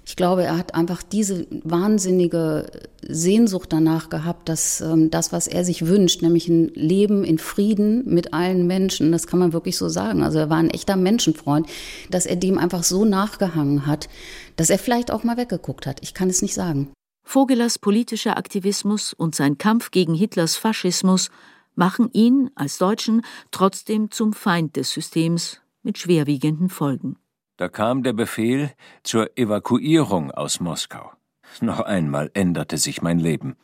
Ich 0.09 0.15
glaube, 0.15 0.45
er 0.45 0.57
hat 0.57 0.73
einfach 0.73 1.03
diese 1.03 1.45
wahnsinnige 1.65 2.71
Sehnsucht 3.01 3.73
danach 3.73 4.07
gehabt, 4.07 4.47
dass 4.47 4.79
ähm, 4.79 5.11
das, 5.11 5.33
was 5.33 5.47
er 5.47 5.65
sich 5.65 5.85
wünscht, 5.85 6.21
nämlich 6.21 6.47
ein 6.47 6.69
Leben 6.75 7.25
in 7.25 7.37
Frieden 7.37 8.05
mit 8.05 8.33
allen 8.33 8.67
Menschen, 8.67 9.11
das 9.11 9.27
kann 9.27 9.37
man 9.37 9.51
wirklich 9.51 9.75
so 9.75 9.89
sagen. 9.89 10.23
Also 10.23 10.39
er 10.39 10.49
war 10.49 10.59
ein 10.59 10.69
echter 10.69 10.95
Menschenfreund, 10.95 11.67
dass 12.09 12.25
er 12.25 12.37
dem 12.37 12.57
einfach 12.57 12.83
so 12.83 13.03
nachgehangen 13.03 13.85
hat, 13.85 14.07
dass 14.55 14.69
er 14.69 14.79
vielleicht 14.79 15.11
auch 15.11 15.25
mal 15.25 15.35
weggeguckt 15.35 15.85
hat. 15.85 15.99
Ich 16.01 16.13
kann 16.13 16.29
es 16.29 16.41
nicht 16.41 16.53
sagen. 16.53 16.87
Vogelers 17.25 17.77
politischer 17.77 18.37
Aktivismus 18.37 19.11
und 19.11 19.35
sein 19.35 19.57
Kampf 19.57 19.91
gegen 19.91 20.13
Hitlers 20.13 20.55
Faschismus 20.55 21.31
machen 21.75 22.09
ihn 22.13 22.49
als 22.55 22.77
Deutschen 22.77 23.23
trotzdem 23.51 24.09
zum 24.09 24.31
Feind 24.31 24.77
des 24.77 24.89
Systems 24.89 25.59
mit 25.83 25.97
schwerwiegenden 25.97 26.69
Folgen. 26.69 27.17
Da 27.57 27.69
kam 27.69 28.03
der 28.03 28.13
Befehl 28.13 28.71
zur 29.01 29.35
Evakuierung 29.35 30.29
aus 30.29 30.59
Moskau. 30.59 31.11
Noch 31.59 31.79
einmal 31.79 32.29
änderte 32.35 32.77
sich 32.77 33.01
mein 33.01 33.17
Leben. 33.17 33.55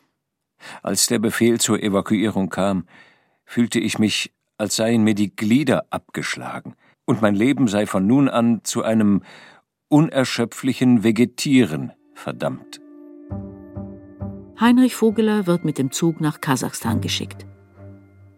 Als 0.81 1.05
der 1.05 1.19
Befehl 1.19 1.59
zur 1.59 1.81
Evakuierung 1.81 2.49
kam, 2.49 2.87
fühlte 3.45 3.79
ich 3.79 3.99
mich, 3.99 4.33
als 4.57 4.77
seien 4.77 5.03
mir 5.03 5.13
die 5.13 5.35
Glieder 5.35 5.85
abgeschlagen, 5.91 6.75
und 7.05 7.21
mein 7.21 7.35
Leben 7.35 7.67
sei 7.67 7.85
von 7.85 8.07
nun 8.07 8.29
an 8.29 8.61
zu 8.63 8.81
einem 8.81 9.21
unerschöpflichen 9.89 11.03
Vegetieren 11.03 11.91
verdammt. 12.15 12.81
Heinrich 14.59 14.95
Vogeler 14.95 15.45
wird 15.45 15.65
mit 15.65 15.77
dem 15.77 15.91
Zug 15.91 16.19
nach 16.19 16.41
Kasachstan 16.41 17.01
geschickt. 17.01 17.45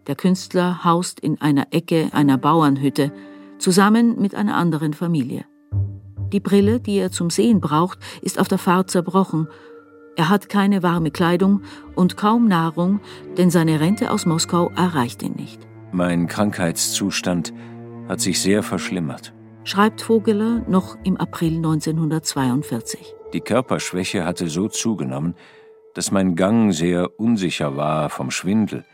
Der 0.06 0.16
Künstler 0.16 0.84
haust 0.84 1.18
in 1.18 1.40
einer 1.40 1.68
Ecke 1.70 2.10
einer 2.12 2.36
Bauernhütte 2.36 3.12
zusammen 3.58 4.20
mit 4.20 4.34
einer 4.34 4.56
anderen 4.56 4.92
Familie. 4.92 5.44
Die 6.32 6.40
Brille, 6.40 6.80
die 6.80 6.98
er 6.98 7.10
zum 7.10 7.30
Sehen 7.30 7.60
braucht, 7.60 7.98
ist 8.20 8.38
auf 8.38 8.48
der 8.48 8.58
Fahrt 8.58 8.90
zerbrochen. 8.90 9.48
Er 10.16 10.28
hat 10.28 10.48
keine 10.48 10.82
warme 10.82 11.10
Kleidung 11.10 11.62
und 11.94 12.16
kaum 12.16 12.48
Nahrung, 12.48 13.00
denn 13.36 13.50
seine 13.50 13.80
Rente 13.80 14.10
aus 14.10 14.26
Moskau 14.26 14.70
erreicht 14.76 15.22
ihn 15.22 15.34
nicht. 15.34 15.66
Mein 15.92 16.26
Krankheitszustand 16.26 17.52
hat 18.08 18.20
sich 18.20 18.40
sehr 18.40 18.62
verschlimmert, 18.62 19.32
schreibt 19.64 20.02
Vogeler 20.02 20.62
noch 20.68 20.96
im 21.04 21.16
April 21.16 21.56
1942. 21.56 23.14
Die 23.32 23.40
Körperschwäche 23.40 24.24
hatte 24.24 24.48
so 24.48 24.68
zugenommen, 24.68 25.34
dass 25.94 26.10
mein 26.10 26.34
Gang 26.34 26.72
sehr 26.72 27.18
unsicher 27.18 27.76
war 27.76 28.10
vom 28.10 28.30
Schwindel, 28.30 28.84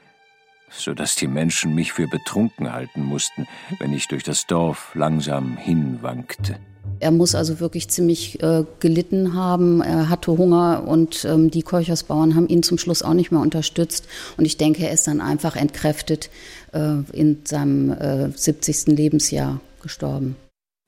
so 0.77 0.95
dass 0.95 1.15
die 1.15 1.27
Menschen 1.27 1.75
mich 1.75 1.93
für 1.93 2.09
betrunken 2.09 2.73
halten 2.73 3.03
mussten, 3.03 3.47
wenn 3.79 3.93
ich 3.93 4.09
durch 4.09 4.23
das 4.23 4.47
Dorf 4.47 4.95
langsam 4.95 5.57
hinwankte. 5.57 6.59
Er 6.99 7.11
muss 7.11 7.35
also 7.35 7.61
wirklich 7.61 7.89
ziemlich 7.89 8.43
äh, 8.43 8.65
gelitten 8.81 9.35
haben. 9.35 9.81
Er 9.81 10.09
hatte 10.09 10.37
Hunger 10.37 10.85
und 10.87 11.25
ähm, 11.25 11.51
die 11.51 11.63
Keuchersbauern 11.63 12.35
haben 12.35 12.49
ihn 12.49 12.63
zum 12.63 12.79
Schluss 12.79 13.03
auch 13.03 13.15
nicht 13.15 13.33
mehr 13.33 13.41
unterstützt. 13.41 14.07
Und 14.37 14.45
ich 14.45 14.57
denke, 14.57 14.85
er 14.87 14.93
ist 14.93 15.07
dann 15.07 15.21
einfach 15.21 15.57
entkräftet 15.57 16.31
äh, 16.73 17.03
in 17.13 17.41
seinem 17.45 17.91
äh, 17.91 18.31
70. 18.31 18.97
Lebensjahr 18.97 19.61
gestorben. 19.83 20.37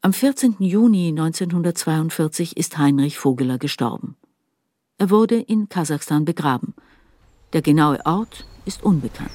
Am 0.02 0.12
14. 0.12 0.56
Juni 0.58 1.08
1942 1.08 2.56
ist 2.56 2.78
Heinrich 2.78 3.18
Vogeler 3.18 3.58
gestorben. 3.58 4.16
Er 4.98 5.10
wurde 5.10 5.40
in 5.40 5.68
Kasachstan 5.68 6.24
begraben. 6.24 6.74
Der 7.52 7.62
genaue 7.62 7.98
Ort 8.04 8.46
ist 8.66 8.82
unbekannt. 8.82 9.32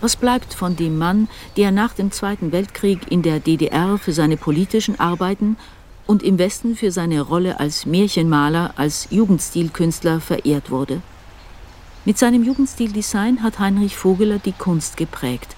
Was 0.00 0.16
bleibt 0.16 0.52
von 0.52 0.76
dem 0.76 0.98
Mann, 0.98 1.28
der 1.56 1.70
nach 1.70 1.94
dem 1.94 2.10
Zweiten 2.12 2.52
Weltkrieg 2.52 3.10
in 3.10 3.22
der 3.22 3.40
DDR 3.40 3.98
für 3.98 4.12
seine 4.12 4.36
politischen 4.36 5.00
Arbeiten 5.00 5.56
und 6.06 6.22
im 6.22 6.38
Westen 6.38 6.76
für 6.76 6.92
seine 6.92 7.22
Rolle 7.22 7.58
als 7.58 7.86
Märchenmaler, 7.86 8.74
als 8.76 9.08
Jugendstilkünstler 9.10 10.20
verehrt 10.20 10.70
wurde? 10.70 11.00
Mit 12.04 12.18
seinem 12.18 12.44
Jugendstildesign 12.44 13.42
hat 13.42 13.58
Heinrich 13.58 13.96
Vogeler 13.96 14.38
die 14.38 14.52
Kunst 14.52 14.96
geprägt, 14.96 15.56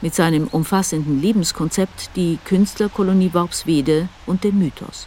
mit 0.00 0.14
seinem 0.14 0.48
umfassenden 0.48 1.20
Lebenskonzept 1.20 2.10
die 2.16 2.38
Künstlerkolonie 2.44 3.32
Worpswede 3.32 4.08
und 4.26 4.44
den 4.44 4.58
Mythos. 4.58 5.06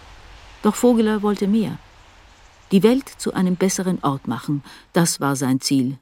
Doch 0.61 0.75
Vogeler 0.75 1.23
wollte 1.23 1.47
mehr 1.47 1.77
die 2.71 2.83
Welt 2.83 3.07
zu 3.07 3.33
einem 3.33 3.55
besseren 3.55 4.03
Ort 4.03 4.27
machen, 4.27 4.63
das 4.91 5.21
war 5.21 5.35
sein 5.35 5.61
Ziel. 5.61 5.97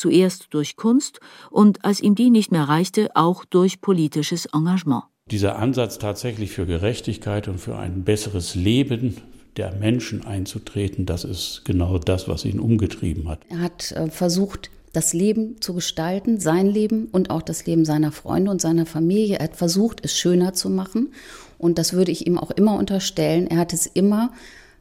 Zuerst 0.00 0.46
durch 0.54 0.76
Kunst 0.76 1.20
und 1.50 1.84
als 1.84 2.00
ihm 2.00 2.14
die 2.14 2.30
nicht 2.30 2.52
mehr 2.52 2.64
reichte, 2.64 3.10
auch 3.14 3.44
durch 3.44 3.82
politisches 3.82 4.46
Engagement. 4.46 5.04
Dieser 5.30 5.58
Ansatz 5.58 5.98
tatsächlich 5.98 6.52
für 6.52 6.64
Gerechtigkeit 6.64 7.48
und 7.48 7.58
für 7.58 7.76
ein 7.76 8.02
besseres 8.02 8.54
Leben 8.54 9.18
der 9.58 9.74
Menschen 9.74 10.24
einzutreten, 10.24 11.04
das 11.04 11.24
ist 11.24 11.66
genau 11.66 11.98
das, 11.98 12.28
was 12.28 12.46
ihn 12.46 12.60
umgetrieben 12.60 13.28
hat. 13.28 13.40
Er 13.50 13.58
hat 13.58 13.92
äh, 13.92 14.08
versucht, 14.08 14.70
das 14.94 15.12
Leben 15.12 15.60
zu 15.60 15.74
gestalten, 15.74 16.40
sein 16.40 16.66
Leben 16.66 17.08
und 17.12 17.28
auch 17.28 17.42
das 17.42 17.66
Leben 17.66 17.84
seiner 17.84 18.10
Freunde 18.10 18.50
und 18.50 18.62
seiner 18.62 18.86
Familie. 18.86 19.36
Er 19.36 19.44
hat 19.44 19.56
versucht, 19.56 20.02
es 20.02 20.16
schöner 20.16 20.54
zu 20.54 20.70
machen. 20.70 21.12
Und 21.58 21.76
das 21.76 21.92
würde 21.92 22.10
ich 22.10 22.26
ihm 22.26 22.38
auch 22.38 22.50
immer 22.52 22.78
unterstellen. 22.78 23.48
Er 23.48 23.58
hat 23.58 23.74
es 23.74 23.84
immer 23.84 24.32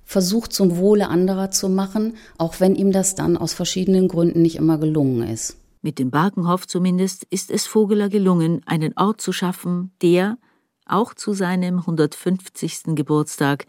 versucht 0.09 0.53
zum 0.53 0.77
Wohle 0.77 1.07
anderer 1.07 1.51
zu 1.51 1.69
machen, 1.69 2.15
auch 2.39 2.59
wenn 2.59 2.73
ihm 2.73 2.91
das 2.91 3.13
dann 3.13 3.37
aus 3.37 3.53
verschiedenen 3.53 4.07
Gründen 4.07 4.41
nicht 4.41 4.55
immer 4.55 4.79
gelungen 4.79 5.21
ist. 5.21 5.57
Mit 5.83 5.99
dem 5.99 6.09
Barkenhof 6.09 6.65
zumindest 6.65 7.25
ist 7.25 7.51
es 7.51 7.67
Vogeler 7.67 8.09
gelungen, 8.09 8.63
einen 8.65 8.97
Ort 8.97 9.21
zu 9.21 9.31
schaffen, 9.31 9.91
der, 10.01 10.39
auch 10.87 11.13
zu 11.13 11.33
seinem 11.33 11.81
150. 11.81 12.95
Geburtstag, 12.95 13.67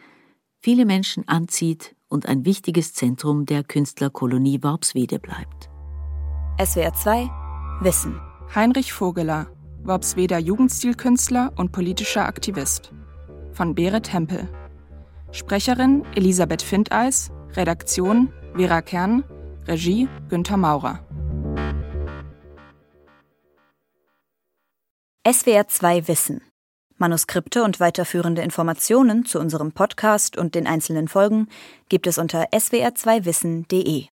viele 0.60 0.86
Menschen 0.86 1.28
anzieht 1.28 1.94
und 2.08 2.24
ein 2.24 2.46
wichtiges 2.46 2.94
Zentrum 2.94 3.44
der 3.44 3.62
Künstlerkolonie 3.62 4.62
Worpswede 4.62 5.18
bleibt. 5.18 5.68
SWR 6.58 6.94
2 6.94 7.30
Wissen 7.82 8.18
Heinrich 8.54 8.94
Vogeler, 8.94 9.48
Worpsweder 9.84 10.38
Jugendstilkünstler 10.38 11.52
und 11.56 11.70
politischer 11.70 12.24
Aktivist. 12.24 12.94
Von 13.52 13.74
Berit 13.74 14.10
Hempel. 14.10 14.48
Sprecherin 15.32 16.04
Elisabeth 16.16 16.60
Findeis, 16.60 17.30
Redaktion 17.54 18.32
Vera 18.56 18.82
Kern, 18.82 19.22
Regie 19.66 20.08
Günther 20.28 20.56
Maurer. 20.56 21.04
SWR 25.24 25.68
2 25.68 26.08
Wissen. 26.08 26.40
Manuskripte 26.98 27.62
und 27.62 27.78
weiterführende 27.78 28.42
Informationen 28.42 29.24
zu 29.24 29.38
unserem 29.38 29.70
Podcast 29.72 30.36
und 30.36 30.56
den 30.56 30.66
einzelnen 30.66 31.06
Folgen 31.06 31.48
gibt 31.88 32.08
es 32.08 32.18
unter 32.18 32.48
swr2wissen.de. 32.50 34.06